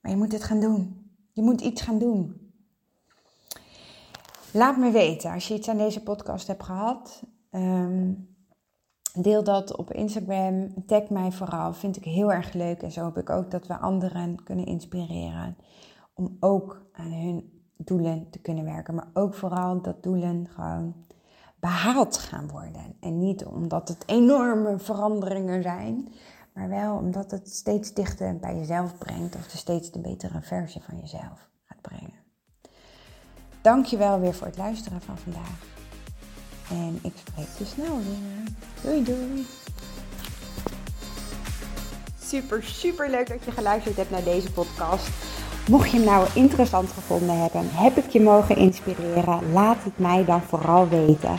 Maar 0.00 0.10
je 0.10 0.16
moet 0.16 0.32
het 0.32 0.44
gaan 0.44 0.60
doen. 0.60 1.10
Je 1.32 1.42
moet 1.42 1.60
iets 1.60 1.82
gaan 1.82 1.98
doen. 1.98 2.52
Laat 4.52 4.76
me 4.76 4.90
weten 4.90 5.32
als 5.32 5.48
je 5.48 5.54
iets 5.54 5.68
aan 5.68 5.76
deze 5.76 6.02
podcast 6.02 6.46
hebt 6.46 6.62
gehad. 6.62 7.22
Um, 7.50 8.28
deel 9.14 9.44
dat 9.44 9.76
op 9.76 9.92
Instagram. 9.92 10.84
Tag 10.86 11.08
mij 11.08 11.32
vooral. 11.32 11.72
Vind 11.72 11.96
ik 11.96 12.04
heel 12.04 12.32
erg 12.32 12.52
leuk. 12.52 12.82
En 12.82 12.92
zo 12.92 13.02
hoop 13.02 13.16
ik 13.16 13.30
ook 13.30 13.50
dat 13.50 13.66
we 13.66 13.78
anderen 13.78 14.44
kunnen 14.44 14.66
inspireren. 14.66 15.56
Om 16.14 16.36
ook 16.40 16.82
aan 16.92 17.12
hun 17.12 17.62
doelen 17.76 18.30
te 18.30 18.38
kunnen 18.38 18.64
werken. 18.64 18.94
Maar 18.94 19.10
ook 19.12 19.34
vooral 19.34 19.82
dat 19.82 20.02
doelen 20.02 20.48
gewoon 20.48 20.94
behaald 21.58 22.18
gaan 22.18 22.48
worden. 22.48 22.96
En 23.00 23.18
niet 23.18 23.44
omdat 23.44 23.88
het 23.88 24.02
enorme 24.06 24.78
veranderingen 24.78 25.62
zijn 25.62 26.08
maar 26.52 26.68
wel 26.68 26.96
omdat 26.96 27.30
het 27.30 27.50
steeds 27.50 27.92
dichter 27.92 28.36
bij 28.36 28.56
jezelf 28.56 28.98
brengt 28.98 29.34
of 29.34 29.46
de 29.46 29.56
steeds 29.56 29.90
de 29.90 29.98
betere 29.98 30.40
versie 30.40 30.82
van 30.82 30.98
jezelf 31.00 31.48
gaat 31.64 31.80
brengen. 31.80 32.18
Dankjewel 33.60 34.20
weer 34.20 34.34
voor 34.34 34.46
het 34.46 34.56
luisteren 34.56 35.00
van 35.00 35.18
vandaag. 35.18 35.68
En 36.70 36.98
ik 37.02 37.12
spreek 37.14 37.48
je 37.58 37.64
snel 37.64 37.96
weer. 37.96 38.52
Doei 38.82 39.04
doei. 39.04 39.46
Super, 42.22 42.62
super 42.62 43.10
leuk 43.10 43.28
dat 43.28 43.44
je 43.44 43.50
geluisterd 43.50 43.96
hebt 43.96 44.10
naar 44.10 44.24
deze 44.24 44.52
podcast. 44.52 45.08
Mocht 45.68 45.90
je 45.90 45.96
hem 45.96 46.06
nou 46.06 46.28
interessant 46.34 46.90
gevonden 46.90 47.40
hebben, 47.40 47.68
heb 47.70 47.96
ik 47.96 48.10
je 48.10 48.20
mogen 48.20 48.56
inspireren, 48.56 49.52
laat 49.52 49.84
het 49.84 49.98
mij 49.98 50.24
dan 50.24 50.42
vooral 50.42 50.88
weten. 50.88 51.38